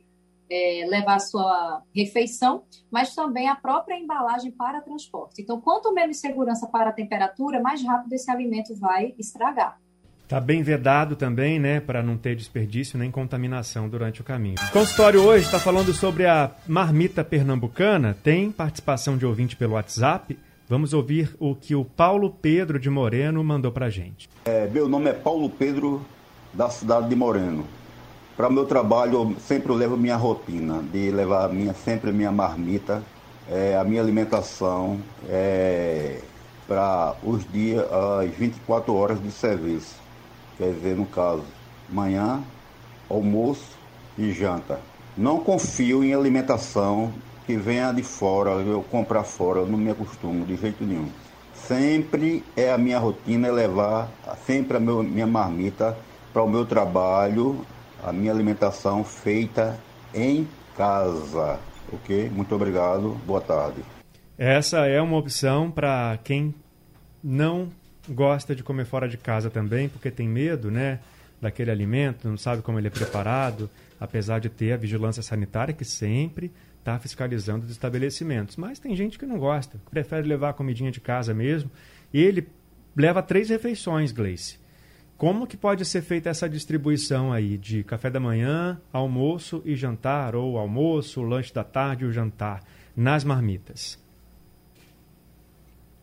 é, 0.52 0.86
levar 0.86 1.16
a 1.16 1.20
sua 1.20 1.82
refeição, 1.96 2.64
mas 2.92 3.16
também 3.16 3.48
a 3.48 3.56
própria 3.56 3.96
embalagem 3.98 4.52
para 4.52 4.82
transporte. 4.82 5.42
Então, 5.42 5.62
quanto 5.62 5.94
menos 5.94 6.20
segurança 6.20 6.68
para 6.68 6.90
a 6.90 6.94
temperatura, 6.94 7.62
mais 7.62 7.82
rápido 7.86 8.12
esse 8.12 8.30
alimento 8.30 8.76
vai 8.78 9.16
estragar. 9.18 9.80
Está 10.24 10.40
bem 10.40 10.62
vedado 10.62 11.16
também, 11.16 11.60
né, 11.60 11.80
para 11.80 12.02
não 12.02 12.18
ter 12.18 12.36
desperdício 12.36 12.98
nem 12.98 13.12
contaminação 13.12 13.90
durante 13.90 14.22
o 14.22 14.24
caminho. 14.24 14.56
O 14.70 14.72
consultório 14.72 15.22
hoje 15.22 15.46
está 15.46 15.60
falando 15.60 15.94
sobre 15.94 16.26
a 16.26 16.52
marmita 16.68 17.24
pernambucana. 17.24 18.16
Tem 18.24 18.50
participação 18.50 19.18
de 19.18 19.26
ouvinte 19.26 19.58
pelo 19.58 19.74
WhatsApp. 19.74 20.38
Vamos 20.70 20.94
ouvir 20.94 21.36
o 21.38 21.54
que 21.54 21.76
o 21.76 21.84
Paulo 21.84 22.30
Pedro 22.30 22.80
de 22.80 22.90
Moreno 22.90 23.44
mandou 23.44 23.74
para 23.74 23.90
gente. 23.90 24.30
É, 24.46 24.68
meu 24.68 24.88
nome 24.88 25.10
é 25.10 25.14
Paulo 25.14 25.50
Pedro, 25.50 26.06
da 26.54 26.70
cidade 26.70 27.10
de 27.10 27.16
Moreno. 27.16 27.66
Para 28.36 28.48
o 28.48 28.52
meu 28.52 28.66
trabalho, 28.66 29.14
eu 29.14 29.36
sempre 29.40 29.72
levo 29.74 29.98
minha 29.98 30.16
rotina 30.16 30.82
de 30.82 31.12
levar 31.12 31.50
minha, 31.50 31.74
sempre 31.74 32.12
minha 32.12 32.32
marmita, 32.32 33.04
é, 33.50 33.76
a 33.76 33.84
minha 33.84 34.02
alimentação 34.02 35.00
é, 35.28 36.20
para 36.68 37.16
os 37.24 37.46
dias, 37.52 37.86
as 37.92 38.32
24 38.36 38.96
horas 38.96 39.22
de 39.22 39.30
serviço. 39.32 39.96
Quer 40.58 40.74
dizer, 40.74 40.96
no 40.96 41.06
caso, 41.06 41.44
manhã, 41.90 42.42
almoço 43.10 43.78
e 44.18 44.32
janta. 44.32 44.80
Não 45.18 45.40
confio 45.40 46.04
em 46.04 46.14
alimentação 46.14 47.12
que 47.46 47.58
venha 47.58 47.92
de 47.92 48.02
fora, 48.02 48.52
eu 48.52 48.82
comprar 48.90 49.26
fora, 49.26 49.60
eu 49.60 49.68
não 49.68 49.78
me 49.78 49.92
acostumo 49.92 50.46
de 50.46 50.56
jeito 50.56 50.86
nenhum. 50.86 51.10
Sempre 51.54 52.44
é 52.56 52.72
a 52.72 52.78
minha 52.78 52.98
rotina 52.98 53.50
é 53.50 53.52
levar 53.52 54.10
sempre 54.48 54.78
a 54.78 54.80
meu, 54.80 55.04
minha 55.04 55.28
marmita 55.28 55.98
para 56.32 56.42
o 56.42 56.50
meu 56.50 56.66
trabalho 56.66 57.66
a 58.04 58.12
minha 58.12 58.32
alimentação 58.32 59.04
feita 59.04 59.78
em 60.14 60.48
casa. 60.78 61.60
Ok? 61.92 62.30
Muito 62.30 62.54
obrigado. 62.56 63.18
Boa 63.26 63.42
tarde. 63.42 63.82
Essa 64.38 64.88
é 64.88 65.02
uma 65.02 65.18
opção 65.18 65.70
para 65.70 66.18
quem 66.24 66.54
não 67.24 67.70
gosta 68.10 68.56
de 68.56 68.64
comer 68.64 68.86
fora 68.86 69.08
de 69.08 69.18
casa 69.18 69.50
também, 69.50 69.88
porque 69.88 70.10
tem 70.10 70.28
medo, 70.28 70.72
né? 70.72 71.00
Daquele 71.40 71.72
alimento, 71.72 72.28
não 72.28 72.38
sabe 72.38 72.62
como 72.62 72.80
ele 72.80 72.88
é 72.88 72.92
preparado, 72.92 73.70
apesar 74.00 74.40
de 74.40 74.50
ter 74.50 74.74
a 74.74 74.78
vigilância 74.78 75.24
sanitária 75.24 75.74
que 75.74 75.86
sempre 75.86 76.52
está 76.80 76.98
fiscalizando 77.00 77.66
os 77.66 77.72
estabelecimentos. 77.72 78.58
Mas 78.58 78.80
tem 78.80 78.96
gente 78.96 79.18
que 79.18 79.26
não 79.26 79.38
gosta, 79.38 79.80
prefere 79.90 80.28
levar 80.28 80.50
a 80.50 80.54
comidinha 80.54 80.92
de 80.92 81.00
casa 81.00 81.34
mesmo. 81.34 81.70
E 82.14 82.22
ele 82.22 82.48
leva 82.96 83.22
três 83.24 83.50
refeições, 83.50 84.12
Gleice. 84.12 84.61
Como 85.22 85.46
que 85.46 85.56
pode 85.56 85.86
ser 85.86 86.02
feita 86.02 86.32
essa 86.32 86.50
distribuição 86.50 87.32
aí 87.32 87.56
de 87.56 87.84
café 87.84 88.10
da 88.10 88.20
manhã, 88.20 88.82
almoço 88.92 89.62
e 89.64 89.76
jantar, 89.76 90.36
ou 90.36 90.58
almoço, 90.58 91.22
lanche 91.22 91.54
da 91.54 91.64
tarde 91.64 92.06
o 92.06 92.12
jantar 92.12 92.64
nas 92.98 93.24
marmitas? 93.24 94.04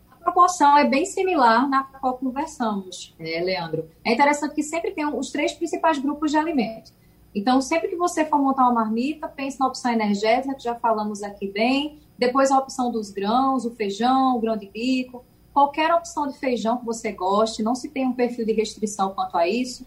A 0.09 0.15
proporção 0.19 0.79
é 0.79 0.89
bem 0.89 1.05
similar 1.05 1.69
na 1.69 1.83
qual 1.83 2.17
conversamos, 2.17 3.13
é, 3.19 3.41
Leandro. 3.41 3.91
É 4.05 4.13
interessante 4.13 4.55
que 4.55 4.63
sempre 4.63 4.93
tem 4.93 5.05
os 5.05 5.33
três 5.33 5.53
principais 5.53 5.99
grupos 5.99 6.31
de 6.31 6.37
alimentos. 6.37 6.95
Então, 7.35 7.61
sempre 7.61 7.89
que 7.89 7.97
você 7.97 8.25
for 8.25 8.39
montar 8.39 8.71
uma 8.71 8.85
marmita, 8.85 9.27
pense 9.27 9.59
na 9.59 9.67
opção 9.67 9.91
energética, 9.91 10.55
que 10.55 10.63
já 10.63 10.77
falamos 10.77 11.25
aqui 11.25 11.49
bem, 11.51 11.99
depois 12.17 12.53
a 12.53 12.59
opção 12.59 12.93
dos 12.93 13.11
grãos, 13.11 13.65
o 13.65 13.75
feijão, 13.75 14.37
o 14.37 14.41
grão 14.41 14.57
de 14.57 14.71
bico, 14.71 15.25
qualquer 15.59 15.93
opção 15.93 16.29
de 16.29 16.39
feijão 16.39 16.79
que 16.79 16.87
você 16.87 17.11
goste, 17.11 17.65
não 17.65 17.75
se 17.75 17.89
tem 17.89 18.07
um 18.07 18.13
perfil 18.13 18.47
de 18.47 18.53
restrição 18.53 19.13
quanto 19.13 19.37
a 19.37 19.49
isso. 19.49 19.85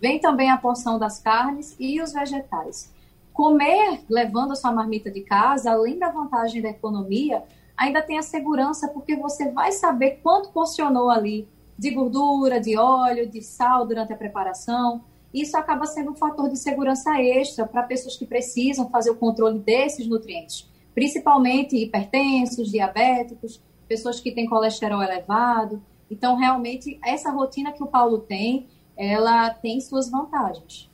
Vem 0.00 0.18
também 0.18 0.50
a 0.50 0.56
porção 0.56 0.98
das 0.98 1.20
carnes 1.20 1.76
e 1.78 2.02
os 2.02 2.12
vegetais. 2.12 2.92
Comer 3.32 4.00
levando 4.10 4.50
a 4.50 4.56
sua 4.56 4.72
marmita 4.72 5.12
de 5.12 5.20
casa, 5.20 5.70
além 5.70 5.96
da 5.96 6.08
vantagem 6.08 6.60
da 6.60 6.70
economia, 6.70 7.44
ainda 7.76 8.02
tem 8.02 8.18
a 8.18 8.22
segurança 8.22 8.88
porque 8.88 9.14
você 9.14 9.48
vai 9.48 9.70
saber 9.70 10.18
quanto 10.24 10.50
porcionou 10.50 11.08
ali 11.08 11.48
de 11.78 11.92
gordura, 11.92 12.58
de 12.58 12.76
óleo, 12.76 13.30
de 13.30 13.42
sal 13.42 13.86
durante 13.86 14.12
a 14.12 14.16
preparação. 14.16 15.04
Isso 15.32 15.56
acaba 15.56 15.86
sendo 15.86 16.10
um 16.10 16.16
fator 16.16 16.48
de 16.48 16.58
segurança 16.58 17.22
extra 17.22 17.64
para 17.64 17.84
pessoas 17.84 18.16
que 18.16 18.26
precisam 18.26 18.90
fazer 18.90 19.10
o 19.10 19.16
controle 19.16 19.60
desses 19.60 20.04
nutrientes, 20.04 20.68
principalmente 20.92 21.76
hipertensos, 21.76 22.72
diabéticos 22.72 23.62
pessoas 23.92 24.20
que 24.20 24.32
têm 24.32 24.46
colesterol 24.46 25.02
elevado. 25.02 25.82
Então, 26.10 26.34
realmente, 26.34 26.98
essa 27.04 27.30
rotina 27.30 27.72
que 27.72 27.82
o 27.82 27.86
Paulo 27.86 28.18
tem, 28.20 28.66
ela 28.96 29.50
tem 29.50 29.78
suas 29.82 30.10
vantagens. 30.10 30.90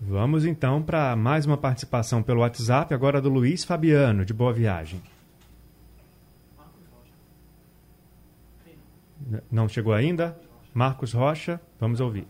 Vamos 0.00 0.44
então 0.44 0.80
para 0.80 1.16
mais 1.16 1.44
uma 1.44 1.56
participação 1.56 2.22
pelo 2.22 2.40
WhatsApp, 2.40 2.94
agora 2.94 3.20
do 3.20 3.28
Luiz 3.28 3.64
Fabiano, 3.64 4.24
de 4.24 4.32
Boa 4.32 4.52
Viagem. 4.52 5.02
Não 9.50 9.68
chegou 9.68 9.92
ainda? 9.92 10.38
Marcos 10.72 11.12
Rocha, 11.12 11.60
vamos 11.80 12.00
ouvir. 12.00 12.26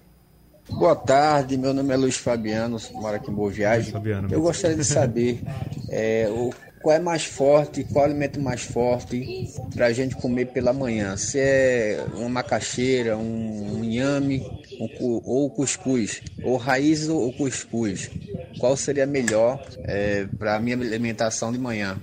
Boa 0.71 0.97
tarde, 0.97 1.59
meu 1.59 1.75
nome 1.75 1.93
é 1.93 1.97
Luiz 1.97 2.17
Fabiano, 2.17 2.79
moro 2.95 3.17
aqui 3.17 3.31
em 3.31 3.35
Boa 3.35 3.51
Viagem. 3.51 3.93
Fabiano, 3.93 4.29
Eu 4.33 4.41
gostaria 4.41 4.77
de 4.77 4.85
saber 4.85 5.43
é, 5.91 6.29
o 6.31 6.51
qual 6.83 6.97
é 6.97 6.99
mais 6.99 7.25
forte, 7.25 7.85
qual 7.85 8.07
alimento 8.07 8.41
mais 8.41 8.63
forte 8.63 9.49
para 9.75 9.87
a 9.87 9.93
gente 9.93 10.17
comer 10.17 10.47
pela 10.47 10.73
manhã? 10.73 11.17
Se 11.17 11.39
é 11.39 12.05
uma 12.15 12.29
macaxeira, 12.29 13.17
um, 13.17 13.79
um 13.79 13.85
inhame 13.85 14.41
um, 14.81 15.21
ou 15.25 15.51
cuscuz, 15.51 16.23
ou 16.43 16.57
raiz 16.57 17.09
ou 17.09 17.33
cuscuz, 17.35 18.11
qual 18.59 18.77
seria 18.77 19.07
melhor 19.07 19.63
é, 19.85 20.27
para 20.39 20.57
a 20.57 20.61
minha 20.61 20.77
alimentação 20.77 21.53
de 21.53 21.59
manhã? 21.59 22.01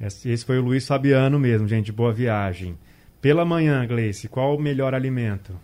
Esse 0.00 0.44
foi 0.44 0.58
o 0.58 0.62
Luiz 0.62 0.86
Fabiano 0.86 1.38
mesmo, 1.38 1.66
gente, 1.66 1.90
boa 1.90 2.12
viagem. 2.12 2.78
Pela 3.20 3.44
manhã, 3.44 3.84
Gleice, 3.84 4.28
qual 4.28 4.54
o 4.54 4.60
melhor 4.60 4.94
alimento? 4.94 5.58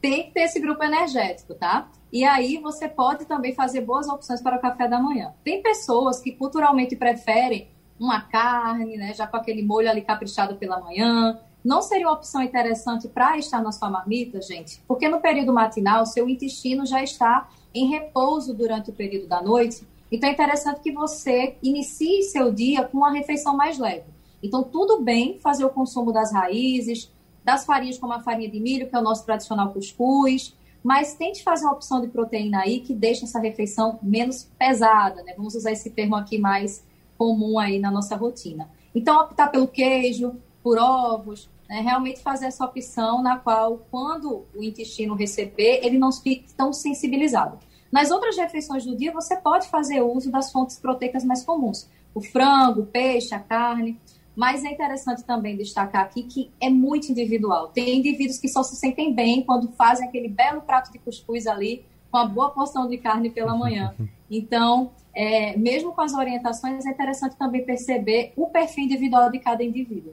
Tem 0.00 0.24
que 0.24 0.32
ter 0.32 0.42
esse 0.42 0.60
grupo 0.60 0.82
energético, 0.82 1.54
tá? 1.54 1.88
E 2.12 2.24
aí 2.24 2.58
você 2.58 2.88
pode 2.88 3.24
também 3.24 3.54
fazer 3.54 3.80
boas 3.82 4.08
opções 4.08 4.40
para 4.40 4.56
o 4.56 4.60
café 4.60 4.88
da 4.88 4.98
manhã. 4.98 5.34
Tem 5.44 5.62
pessoas 5.62 6.20
que 6.20 6.32
culturalmente 6.32 6.96
preferem 6.96 7.68
uma 7.98 8.20
carne, 8.20 8.96
né, 8.96 9.12
já 9.12 9.26
com 9.26 9.36
aquele 9.36 9.62
molho 9.62 9.90
ali 9.90 10.02
caprichado 10.02 10.56
pela 10.56 10.80
manhã. 10.80 11.38
Não 11.64 11.82
seria 11.82 12.06
uma 12.06 12.14
opção 12.14 12.40
interessante 12.40 13.08
para 13.08 13.36
estar 13.36 13.60
na 13.60 13.72
sua 13.72 13.90
marmita, 13.90 14.40
gente? 14.40 14.80
Porque 14.86 15.08
no 15.08 15.20
período 15.20 15.52
matinal, 15.52 16.06
seu 16.06 16.28
intestino 16.28 16.86
já 16.86 17.02
está 17.02 17.48
em 17.74 17.88
repouso 17.88 18.54
durante 18.54 18.90
o 18.90 18.92
período 18.92 19.26
da 19.26 19.42
noite. 19.42 19.86
Então 20.10 20.28
é 20.28 20.32
interessante 20.32 20.80
que 20.80 20.92
você 20.92 21.56
inicie 21.62 22.22
seu 22.22 22.52
dia 22.52 22.84
com 22.84 22.98
uma 22.98 23.12
refeição 23.12 23.56
mais 23.56 23.78
leve. 23.78 24.06
Então, 24.42 24.62
tudo 24.62 25.02
bem 25.02 25.38
fazer 25.40 25.64
o 25.64 25.70
consumo 25.70 26.12
das 26.12 26.32
raízes, 26.32 27.10
das 27.48 27.64
farinhas 27.64 27.96
como 27.96 28.12
a 28.12 28.20
farinha 28.20 28.50
de 28.50 28.60
milho, 28.60 28.90
que 28.90 28.94
é 28.94 28.98
o 28.98 29.02
nosso 29.02 29.24
tradicional 29.24 29.72
cuscuz, 29.72 30.54
mas 30.84 31.14
tente 31.14 31.42
fazer 31.42 31.64
uma 31.64 31.72
opção 31.72 31.98
de 31.98 32.08
proteína 32.08 32.60
aí 32.60 32.80
que 32.80 32.92
deixe 32.92 33.24
essa 33.24 33.40
refeição 33.40 33.98
menos 34.02 34.46
pesada, 34.58 35.22
né? 35.22 35.32
Vamos 35.34 35.54
usar 35.54 35.72
esse 35.72 35.88
termo 35.88 36.14
aqui 36.14 36.36
mais 36.36 36.84
comum 37.16 37.58
aí 37.58 37.78
na 37.78 37.90
nossa 37.90 38.14
rotina. 38.16 38.70
Então, 38.94 39.18
optar 39.22 39.48
pelo 39.48 39.66
queijo, 39.66 40.36
por 40.62 40.78
ovos, 40.78 41.48
né? 41.66 41.80
realmente 41.80 42.20
fazer 42.20 42.44
essa 42.44 42.62
opção 42.66 43.22
na 43.22 43.38
qual, 43.38 43.78
quando 43.90 44.44
o 44.54 44.62
intestino 44.62 45.14
receber, 45.14 45.80
ele 45.82 45.96
não 45.96 46.12
fique 46.12 46.52
tão 46.52 46.70
sensibilizado. 46.70 47.58
Nas 47.90 48.10
outras 48.10 48.36
refeições 48.36 48.84
do 48.84 48.94
dia, 48.94 49.10
você 49.10 49.36
pode 49.36 49.68
fazer 49.68 50.02
uso 50.02 50.30
das 50.30 50.52
fontes 50.52 50.78
proteicas 50.78 51.24
mais 51.24 51.42
comuns. 51.42 51.88
O 52.14 52.20
frango, 52.20 52.82
o 52.82 52.86
peixe, 52.86 53.34
a 53.34 53.40
carne. 53.40 53.98
Mas 54.38 54.64
é 54.64 54.70
interessante 54.70 55.24
também 55.24 55.56
destacar 55.56 56.00
aqui 56.00 56.22
que 56.22 56.52
é 56.60 56.70
muito 56.70 57.10
individual. 57.10 57.72
Tem 57.74 57.98
indivíduos 57.98 58.38
que 58.38 58.46
só 58.46 58.62
se 58.62 58.76
sentem 58.76 59.12
bem 59.12 59.42
quando 59.42 59.72
fazem 59.72 60.06
aquele 60.06 60.28
belo 60.28 60.60
prato 60.60 60.92
de 60.92 60.98
cuscuz 61.00 61.48
ali, 61.48 61.84
com 62.08 62.18
a 62.18 62.24
boa 62.24 62.48
porção 62.50 62.88
de 62.88 62.98
carne 62.98 63.30
pela 63.30 63.56
manhã. 63.56 63.92
Então, 64.30 64.90
é, 65.14 65.56
mesmo 65.56 65.94
com 65.94 66.02
as 66.02 66.12
orientações, 66.12 66.84
é 66.84 66.90
interessante 66.90 67.34
também 67.34 67.64
perceber 67.64 68.34
o 68.36 68.48
perfil 68.48 68.84
individual 68.84 69.30
de 69.30 69.38
cada 69.38 69.64
indivíduo. 69.64 70.12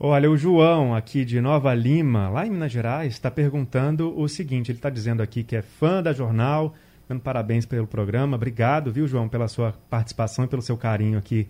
Olha, 0.00 0.28
o 0.28 0.36
João, 0.36 0.96
aqui 0.96 1.24
de 1.24 1.40
Nova 1.40 1.72
Lima, 1.72 2.28
lá 2.28 2.44
em 2.44 2.50
Minas 2.50 2.72
Gerais, 2.72 3.12
está 3.12 3.30
perguntando 3.30 4.12
o 4.18 4.28
seguinte: 4.28 4.72
ele 4.72 4.78
está 4.78 4.90
dizendo 4.90 5.22
aqui 5.22 5.44
que 5.44 5.54
é 5.54 5.62
fã 5.62 6.02
da 6.02 6.12
jornal, 6.12 6.74
dando 7.08 7.20
parabéns 7.20 7.64
pelo 7.64 7.86
programa. 7.86 8.34
Obrigado, 8.34 8.90
viu, 8.90 9.06
João, 9.06 9.28
pela 9.28 9.46
sua 9.46 9.74
participação 9.88 10.44
e 10.44 10.48
pelo 10.48 10.60
seu 10.60 10.76
carinho 10.76 11.16
aqui 11.16 11.46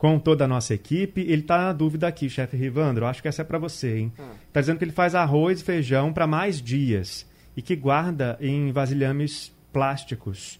com 0.00 0.18
toda 0.18 0.46
a 0.46 0.48
nossa 0.48 0.72
equipe. 0.72 1.20
Ele 1.20 1.42
está 1.42 1.58
na 1.58 1.72
dúvida 1.74 2.08
aqui, 2.08 2.30
chefe 2.30 2.56
Rivandro, 2.56 3.04
acho 3.04 3.20
que 3.20 3.28
essa 3.28 3.42
é 3.42 3.44
para 3.44 3.58
você, 3.58 3.98
hein? 3.98 4.12
Está 4.16 4.24
hum. 4.24 4.62
dizendo 4.62 4.78
que 4.78 4.84
ele 4.84 4.92
faz 4.92 5.14
arroz 5.14 5.60
e 5.60 5.64
feijão 5.64 6.10
para 6.10 6.26
mais 6.26 6.62
dias 6.62 7.30
e 7.54 7.60
que 7.60 7.76
guarda 7.76 8.38
em 8.40 8.72
vasilhames 8.72 9.54
plásticos 9.70 10.58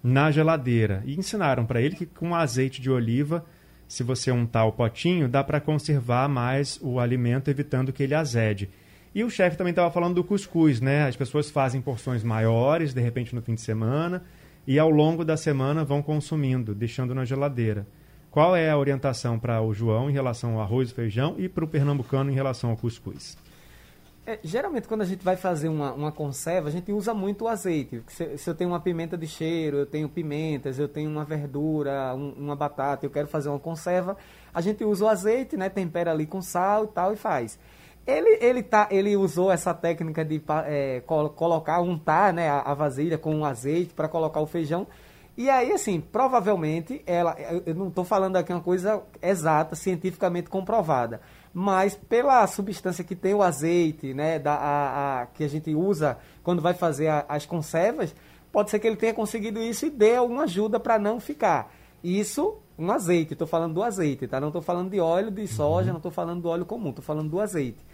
na 0.00 0.30
geladeira. 0.30 1.02
E 1.04 1.18
ensinaram 1.18 1.66
para 1.66 1.82
ele 1.82 1.96
que 1.96 2.06
com 2.06 2.32
azeite 2.32 2.80
de 2.80 2.88
oliva 2.88 3.44
se 3.88 4.04
você 4.04 4.30
untar 4.30 4.66
o 4.66 4.72
potinho, 4.72 5.28
dá 5.28 5.42
para 5.42 5.60
conservar 5.60 6.28
mais 6.28 6.78
o 6.80 7.00
alimento, 7.00 7.50
evitando 7.50 7.92
que 7.92 8.04
ele 8.04 8.14
azede. 8.14 8.70
E 9.12 9.24
o 9.24 9.30
chefe 9.30 9.56
também 9.56 9.72
estava 9.72 9.90
falando 9.90 10.14
do 10.14 10.24
cuscuz, 10.24 10.80
né? 10.80 11.08
As 11.08 11.16
pessoas 11.16 11.50
fazem 11.50 11.80
porções 11.80 12.22
maiores, 12.22 12.94
de 12.94 13.00
repente 13.00 13.34
no 13.34 13.42
fim 13.42 13.54
de 13.54 13.60
semana, 13.60 14.22
e 14.64 14.78
ao 14.78 14.90
longo 14.90 15.24
da 15.24 15.36
semana 15.36 15.84
vão 15.84 16.02
consumindo, 16.02 16.72
deixando 16.72 17.14
na 17.14 17.24
geladeira. 17.24 17.84
Qual 18.36 18.54
é 18.54 18.68
a 18.68 18.76
orientação 18.76 19.38
para 19.38 19.62
o 19.62 19.72
João 19.72 20.10
em 20.10 20.12
relação 20.12 20.56
ao 20.56 20.60
arroz 20.60 20.90
e 20.90 20.92
feijão 20.92 21.36
e 21.38 21.48
para 21.48 21.64
o 21.64 21.66
pernambucano 21.66 22.30
em 22.30 22.34
relação 22.34 22.68
ao 22.68 22.76
cuscuz? 22.76 23.34
É, 24.26 24.38
geralmente, 24.44 24.86
quando 24.86 25.00
a 25.00 25.06
gente 25.06 25.24
vai 25.24 25.36
fazer 25.36 25.70
uma, 25.70 25.94
uma 25.94 26.12
conserva, 26.12 26.68
a 26.68 26.70
gente 26.70 26.92
usa 26.92 27.14
muito 27.14 27.46
o 27.46 27.48
azeite. 27.48 28.02
Se, 28.08 28.36
se, 28.36 28.50
eu 28.50 28.54
tenho 28.54 28.68
uma 28.68 28.78
pimenta 28.78 29.16
de 29.16 29.26
cheiro, 29.26 29.78
eu 29.78 29.86
tenho 29.86 30.06
pimentas, 30.06 30.78
eu 30.78 30.86
tenho 30.86 31.08
uma 31.08 31.24
verdura, 31.24 32.14
um, 32.14 32.32
uma 32.32 32.54
batata, 32.54 33.06
eu 33.06 33.10
quero 33.10 33.26
fazer 33.26 33.48
uma 33.48 33.58
conserva, 33.58 34.18
a 34.52 34.60
gente 34.60 34.84
usa 34.84 35.06
o 35.06 35.08
azeite, 35.08 35.56
né, 35.56 35.70
tempera 35.70 36.10
ali 36.10 36.26
com 36.26 36.42
sal 36.42 36.84
e 36.84 36.88
tal 36.88 37.14
e 37.14 37.16
faz. 37.16 37.58
Ele, 38.06 38.36
ele, 38.44 38.62
tá, 38.62 38.86
ele 38.90 39.16
usou 39.16 39.50
essa 39.50 39.72
técnica 39.72 40.22
de 40.22 40.42
é, 40.66 41.02
colocar, 41.06 41.80
untar 41.80 42.34
né, 42.34 42.50
a, 42.50 42.60
a 42.60 42.74
vasilha 42.74 43.16
com 43.16 43.46
azeite 43.46 43.94
para 43.94 44.08
colocar 44.08 44.40
o 44.40 44.46
feijão. 44.46 44.86
E 45.36 45.50
aí, 45.50 45.70
assim, 45.72 46.00
provavelmente, 46.00 47.02
ela, 47.06 47.36
eu 47.66 47.74
não 47.74 47.88
estou 47.88 48.04
falando 48.04 48.36
aqui 48.36 48.52
uma 48.52 48.62
coisa 48.62 49.02
exata, 49.20 49.76
cientificamente 49.76 50.48
comprovada, 50.48 51.20
mas 51.52 51.94
pela 51.94 52.46
substância 52.46 53.04
que 53.04 53.14
tem 53.14 53.34
o 53.34 53.42
azeite, 53.42 54.14
né, 54.14 54.38
da, 54.38 54.54
a, 54.54 55.22
a, 55.22 55.26
que 55.26 55.44
a 55.44 55.48
gente 55.48 55.74
usa 55.74 56.16
quando 56.42 56.62
vai 56.62 56.72
fazer 56.72 57.08
a, 57.08 57.26
as 57.28 57.44
conservas, 57.44 58.14
pode 58.50 58.70
ser 58.70 58.78
que 58.78 58.86
ele 58.86 58.96
tenha 58.96 59.12
conseguido 59.12 59.60
isso 59.60 59.84
e 59.84 59.90
dê 59.90 60.16
alguma 60.16 60.44
ajuda 60.44 60.80
para 60.80 60.98
não 60.98 61.20
ficar. 61.20 61.70
Isso, 62.02 62.56
um 62.78 62.90
azeite, 62.90 63.34
estou 63.34 63.46
falando 63.46 63.74
do 63.74 63.82
azeite, 63.82 64.26
tá? 64.26 64.40
Não 64.40 64.48
estou 64.48 64.62
falando 64.62 64.90
de 64.90 65.00
óleo 65.00 65.30
de 65.30 65.46
soja, 65.46 65.88
uhum. 65.88 65.92
não 65.92 65.96
estou 65.98 66.12
falando 66.12 66.40
do 66.40 66.48
óleo 66.48 66.64
comum, 66.64 66.90
estou 66.90 67.04
falando 67.04 67.28
do 67.28 67.40
azeite. 67.40 67.84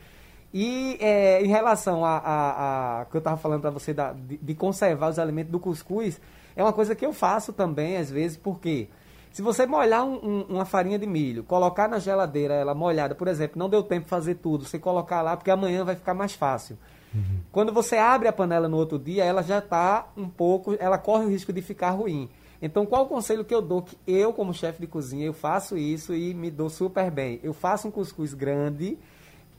E 0.54 0.98
é, 1.00 1.42
em 1.42 1.48
relação 1.48 2.04
a, 2.04 2.18
a, 2.18 3.00
a, 3.00 3.04
que 3.06 3.16
eu 3.16 3.20
estava 3.20 3.36
falando 3.38 3.62
para 3.62 3.70
você 3.70 3.94
da, 3.94 4.12
de, 4.12 4.36
de, 4.36 4.54
conservar 4.54 5.08
os 5.08 5.18
alimentos 5.18 5.50
do 5.50 5.58
cuscuz, 5.58 6.20
é 6.54 6.62
uma 6.62 6.72
coisa 6.72 6.94
que 6.94 7.04
eu 7.04 7.12
faço 7.12 7.52
também, 7.52 7.96
às 7.96 8.10
vezes, 8.10 8.36
porque 8.36 8.88
se 9.32 9.40
você 9.40 9.66
molhar 9.66 10.04
um, 10.04 10.14
um, 10.14 10.40
uma 10.50 10.64
farinha 10.64 10.98
de 10.98 11.06
milho, 11.06 11.42
colocar 11.42 11.88
na 11.88 11.98
geladeira 11.98 12.54
ela 12.54 12.74
molhada, 12.74 13.14
por 13.14 13.28
exemplo, 13.28 13.58
não 13.58 13.68
deu 13.68 13.82
tempo 13.82 14.04
de 14.04 14.10
fazer 14.10 14.34
tudo, 14.36 14.64
você 14.64 14.78
colocar 14.78 15.22
lá 15.22 15.36
porque 15.36 15.50
amanhã 15.50 15.84
vai 15.84 15.94
ficar 15.94 16.12
mais 16.12 16.34
fácil. 16.34 16.76
Uhum. 17.14 17.40
Quando 17.50 17.72
você 17.72 17.96
abre 17.96 18.28
a 18.28 18.32
panela 18.32 18.68
no 18.68 18.76
outro 18.76 18.98
dia, 18.98 19.24
ela 19.24 19.42
já 19.42 19.58
está 19.58 20.06
um 20.16 20.28
pouco, 20.28 20.76
ela 20.78 20.98
corre 20.98 21.24
o 21.24 21.28
risco 21.28 21.52
de 21.52 21.62
ficar 21.62 21.90
ruim. 21.90 22.28
Então, 22.60 22.86
qual 22.86 23.04
o 23.04 23.08
conselho 23.08 23.44
que 23.44 23.54
eu 23.54 23.60
dou? 23.60 23.82
Que 23.82 23.98
eu, 24.06 24.32
como 24.32 24.54
chefe 24.54 24.80
de 24.80 24.86
cozinha, 24.86 25.26
eu 25.26 25.32
faço 25.32 25.76
isso 25.76 26.14
e 26.14 26.32
me 26.32 26.50
dou 26.50 26.70
super 26.70 27.10
bem. 27.10 27.40
Eu 27.42 27.52
faço 27.52 27.88
um 27.88 27.90
cuscuz 27.90 28.34
grande, 28.34 28.98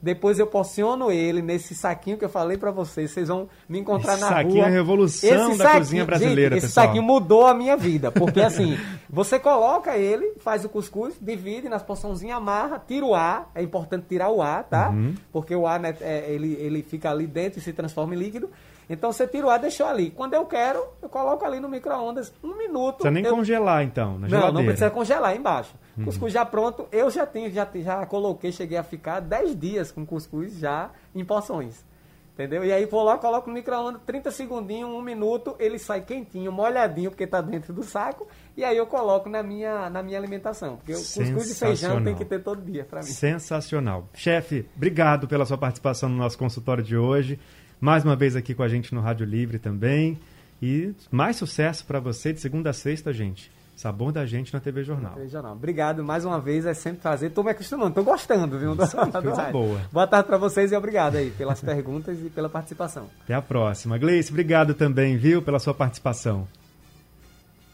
depois 0.04 0.38
eu 0.38 0.46
porciono 0.46 1.10
ele 1.10 1.42
nesse 1.42 1.74
saquinho 1.74 2.18
que 2.18 2.26
eu 2.26 2.30
falei 2.30 2.58
para 2.58 2.72
vocês. 2.72 3.10
Vocês 3.10 3.30
vão 3.30 3.48
me 3.70 3.80
encontrar 3.80 4.16
esse 4.16 4.22
na 4.22 4.28
saquinho 4.28 4.56
rua. 4.56 4.66
é 4.66 4.68
a 4.68 4.70
revolução 4.70 5.30
esse 5.30 5.58
da 5.58 5.64
saquinho, 5.64 5.80
cozinha 5.80 6.06
brasileira, 6.06 6.56
gente, 6.56 6.58
esse 6.58 6.68
pessoal. 6.68 6.88
saquinho 6.88 7.04
mudou 7.04 7.48
a 7.48 7.54
minha 7.54 7.78
vida. 7.78 8.12
Porque 8.12 8.42
assim, 8.42 8.78
você 9.10 9.40
coloca 9.40 9.98
ele, 9.98 10.34
faz 10.40 10.66
o 10.66 10.70
cuscuz, 10.70 11.16
divide 11.22 11.70
nas 11.70 11.82
porçãozinhas, 11.82 12.36
amarra, 12.36 12.84
tira 12.86 13.06
o 13.06 13.16
ar. 13.16 13.50
É 13.56 13.64
importante 13.64 14.06
tirar 14.10 14.30
o 14.30 14.42
ar, 14.42 14.66
tá? 14.66 14.90
Uhum. 14.90 15.16
Porque 15.32 15.56
o 15.56 15.66
ar, 15.66 15.80
né, 15.80 15.96
é, 16.02 16.26
ele, 16.30 16.52
ele 16.60 16.84
fica 16.84 17.10
ali 17.10 17.26
dentro 17.26 17.60
e 17.60 17.62
se 17.62 17.72
transforma 17.72 18.14
em 18.14 18.18
líquido. 18.18 18.50
Então 18.90 19.10
você 19.10 19.26
tira 19.26 19.48
o 19.48 19.50
ar, 19.50 19.58
deixou 19.58 19.88
ali. 19.88 20.12
Quando 20.12 20.34
eu 20.34 20.46
quero, 20.46 20.86
eu 21.02 21.08
coloco 21.08 21.46
ali 21.46 21.62
no 21.62 21.70
micro-ondas 21.70 22.34
um 22.44 22.58
minuto. 22.58 22.98
Precisa 22.98 23.12
nem 23.12 23.24
eu... 23.24 23.34
congelar 23.34 23.84
então, 23.84 24.20
na 24.20 24.28
Não, 24.28 24.52
não 24.52 24.66
precisa 24.66 24.90
congelar 24.90 25.34
embaixo. 25.34 25.74
Uhum. 25.98 26.06
Cuscuz 26.06 26.34
já 26.34 26.46
pronto, 26.46 26.88
eu 26.92 27.10
já 27.10 27.26
tenho, 27.26 27.52
já, 27.52 27.68
já 27.76 28.06
coloquei, 28.06 28.52
cheguei 28.52 28.78
a 28.78 28.84
ficar 28.84 29.20
10 29.20 29.60
dias 29.60 29.92
com 29.92 30.06
cuscuz 30.06 30.58
já 30.58 30.90
em 31.14 31.24
porções. 31.24 31.86
Entendeu? 32.34 32.66
E 32.66 32.72
aí 32.72 32.88
vou 32.88 33.04
lá, 33.04 33.16
coloco 33.20 33.48
no 33.48 33.54
micro-ondas, 33.54 34.02
30 34.08 34.32
segundinhos, 34.32 34.90
um 34.90 35.04
minuto, 35.04 35.56
ele 35.60 35.78
sai 35.78 36.02
quentinho, 36.02 36.52
molhadinho, 36.52 37.12
porque 37.12 37.26
está 37.26 37.42
dentro 37.42 37.72
do 37.72 37.84
saco, 37.84 38.28
e 38.58 38.64
aí 38.64 38.76
eu 38.76 38.88
coloco 38.88 39.30
na 39.30 39.44
minha, 39.44 39.88
na 39.92 40.02
minha 40.02 40.18
alimentação. 40.18 40.78
Porque 40.78 40.94
o 40.94 40.98
cuscuz 40.98 41.48
de 41.48 41.54
feijão 41.54 42.04
tem 42.04 42.16
que 42.16 42.26
ter 42.26 42.42
todo 42.42 42.60
dia 42.60 42.86
para 42.86 43.02
mim. 43.02 43.06
Sensacional. 43.06 44.10
Chefe, 44.16 44.68
obrigado 44.76 45.28
pela 45.28 45.46
sua 45.46 45.60
participação 45.60 46.10
no 46.10 46.18
nosso 46.18 46.36
consultório 46.36 46.84
de 46.84 46.98
hoje 46.98 47.40
mais 47.84 48.06
uma 48.06 48.16
vez 48.16 48.34
aqui 48.34 48.56
com 48.56 48.64
a 48.64 48.70
gente 48.70 48.96
no 48.96 49.02
Rádio 49.02 49.26
Livre 49.26 49.60
também. 49.60 50.18
E 50.62 50.94
mais 51.12 51.36
sucesso 51.36 51.86
para 51.86 52.00
você 52.00 52.32
de 52.32 52.40
segunda 52.40 52.70
a 52.70 52.74
sexta, 52.74 53.12
gente. 53.12 53.52
Sabor 53.76 54.12
da 54.12 54.26
gente 54.26 54.54
na 54.54 54.60
TV 54.60 54.84
Jornal. 54.84 55.14
TV 55.14 55.28
Jornal. 55.28 55.54
Obrigado 55.54 56.04
mais 56.04 56.24
uma 56.26 56.40
vez, 56.40 56.66
é 56.66 56.74
sempre 56.74 57.02
prazer. 57.02 57.30
Estou 57.30 57.44
me 57.44 57.52
acostumando, 57.52 57.90
estou 57.90 58.04
gostando, 58.04 58.58
viu? 58.58 58.74
Isso, 58.74 58.96
coisa 59.12 59.52
boa. 59.52 59.82
Boa 59.92 60.08
tarde 60.08 60.28
para 60.28 60.38
vocês 60.38 60.72
e 60.72 60.76
obrigado 60.76 61.16
aí 61.16 61.32
pelas 61.32 61.60
perguntas 61.60 62.18
e 62.20 62.30
pela 62.30 62.50
participação. 62.50 63.10
Até 63.24 63.34
a 63.34 63.42
próxima. 63.42 63.98
Gleice, 63.98 64.32
obrigado 64.32 64.74
também, 64.74 65.18
viu, 65.18 65.42
pela 65.42 65.60
sua 65.60 65.74
participação. 65.74 66.48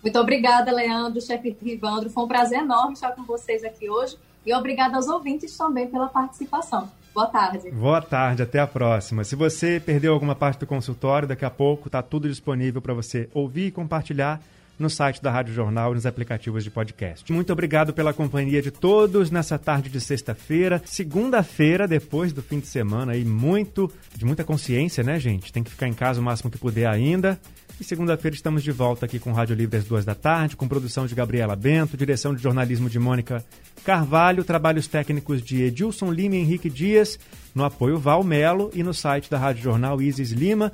Muito 0.01 0.17
obrigada, 0.17 0.71
Leandro, 0.71 1.21
chefe 1.21 1.55
Rivandro. 1.61 2.09
Foi 2.09 2.23
um 2.23 2.27
prazer 2.27 2.59
enorme 2.59 2.93
estar 2.93 3.11
com 3.11 3.23
vocês 3.23 3.63
aqui 3.65 3.89
hoje. 3.89 4.17
E 4.45 4.53
obrigada 4.53 4.95
aos 4.95 5.07
ouvintes 5.07 5.55
também 5.57 5.87
pela 5.87 6.07
participação. 6.07 6.89
Boa 7.13 7.27
tarde. 7.27 7.69
Boa 7.71 8.01
tarde, 8.01 8.41
até 8.41 8.59
a 8.59 8.67
próxima. 8.67 9.25
Se 9.25 9.35
você 9.35 9.81
perdeu 9.83 10.13
alguma 10.13 10.35
parte 10.35 10.59
do 10.59 10.65
consultório, 10.65 11.27
daqui 11.27 11.43
a 11.43 11.49
pouco 11.49 11.87
está 11.87 12.01
tudo 12.01 12.29
disponível 12.29 12.81
para 12.81 12.93
você 12.93 13.29
ouvir 13.33 13.67
e 13.67 13.71
compartilhar 13.71 14.41
no 14.79 14.89
site 14.89 15.21
da 15.21 15.29
Rádio 15.29 15.53
Jornal 15.53 15.91
e 15.91 15.95
nos 15.95 16.05
aplicativos 16.05 16.63
de 16.63 16.71
podcast. 16.71 17.31
Muito 17.31 17.51
obrigado 17.51 17.93
pela 17.93 18.13
companhia 18.13 18.61
de 18.61 18.71
todos 18.71 19.29
nessa 19.29 19.59
tarde 19.59 19.89
de 19.89 19.99
sexta-feira. 19.99 20.81
Segunda-feira, 20.85 21.87
depois 21.87 22.31
do 22.31 22.41
fim 22.41 22.59
de 22.59 22.67
semana, 22.67 23.11
aí 23.11 23.25
muito, 23.25 23.91
de 24.15 24.25
muita 24.25 24.43
consciência, 24.43 25.03
né, 25.03 25.19
gente? 25.19 25.51
Tem 25.51 25.61
que 25.61 25.69
ficar 25.69 25.87
em 25.87 25.93
casa 25.93 26.21
o 26.21 26.23
máximo 26.23 26.49
que 26.49 26.57
puder 26.57 26.87
ainda. 26.87 27.39
E 27.79 27.83
segunda-feira 27.83 28.35
estamos 28.35 28.61
de 28.61 28.71
volta 28.71 29.05
aqui 29.05 29.19
com 29.19 29.31
Rádio 29.31 29.55
Livre 29.55 29.77
às 29.77 29.85
duas 29.85 30.03
da 30.03 30.13
tarde, 30.13 30.57
com 30.57 30.67
produção 30.67 31.07
de 31.07 31.15
Gabriela 31.15 31.55
Bento, 31.55 31.95
direção 31.95 32.35
de 32.35 32.41
jornalismo 32.41 32.89
de 32.89 32.99
Mônica 32.99 33.43
Carvalho, 33.85 34.43
trabalhos 34.43 34.85
técnicos 34.85 35.41
de 35.41 35.63
Edilson 35.63 36.11
Lima 36.11 36.35
e 36.35 36.39
Henrique 36.39 36.69
Dias, 36.69 37.17
no 37.55 37.63
apoio 37.63 37.97
Val 37.97 38.21
Melo 38.21 38.69
e 38.73 38.83
no 38.83 38.93
site 38.93 39.29
da 39.29 39.37
Rádio 39.37 39.63
Jornal 39.63 40.01
Isis 40.01 40.31
Lima. 40.31 40.73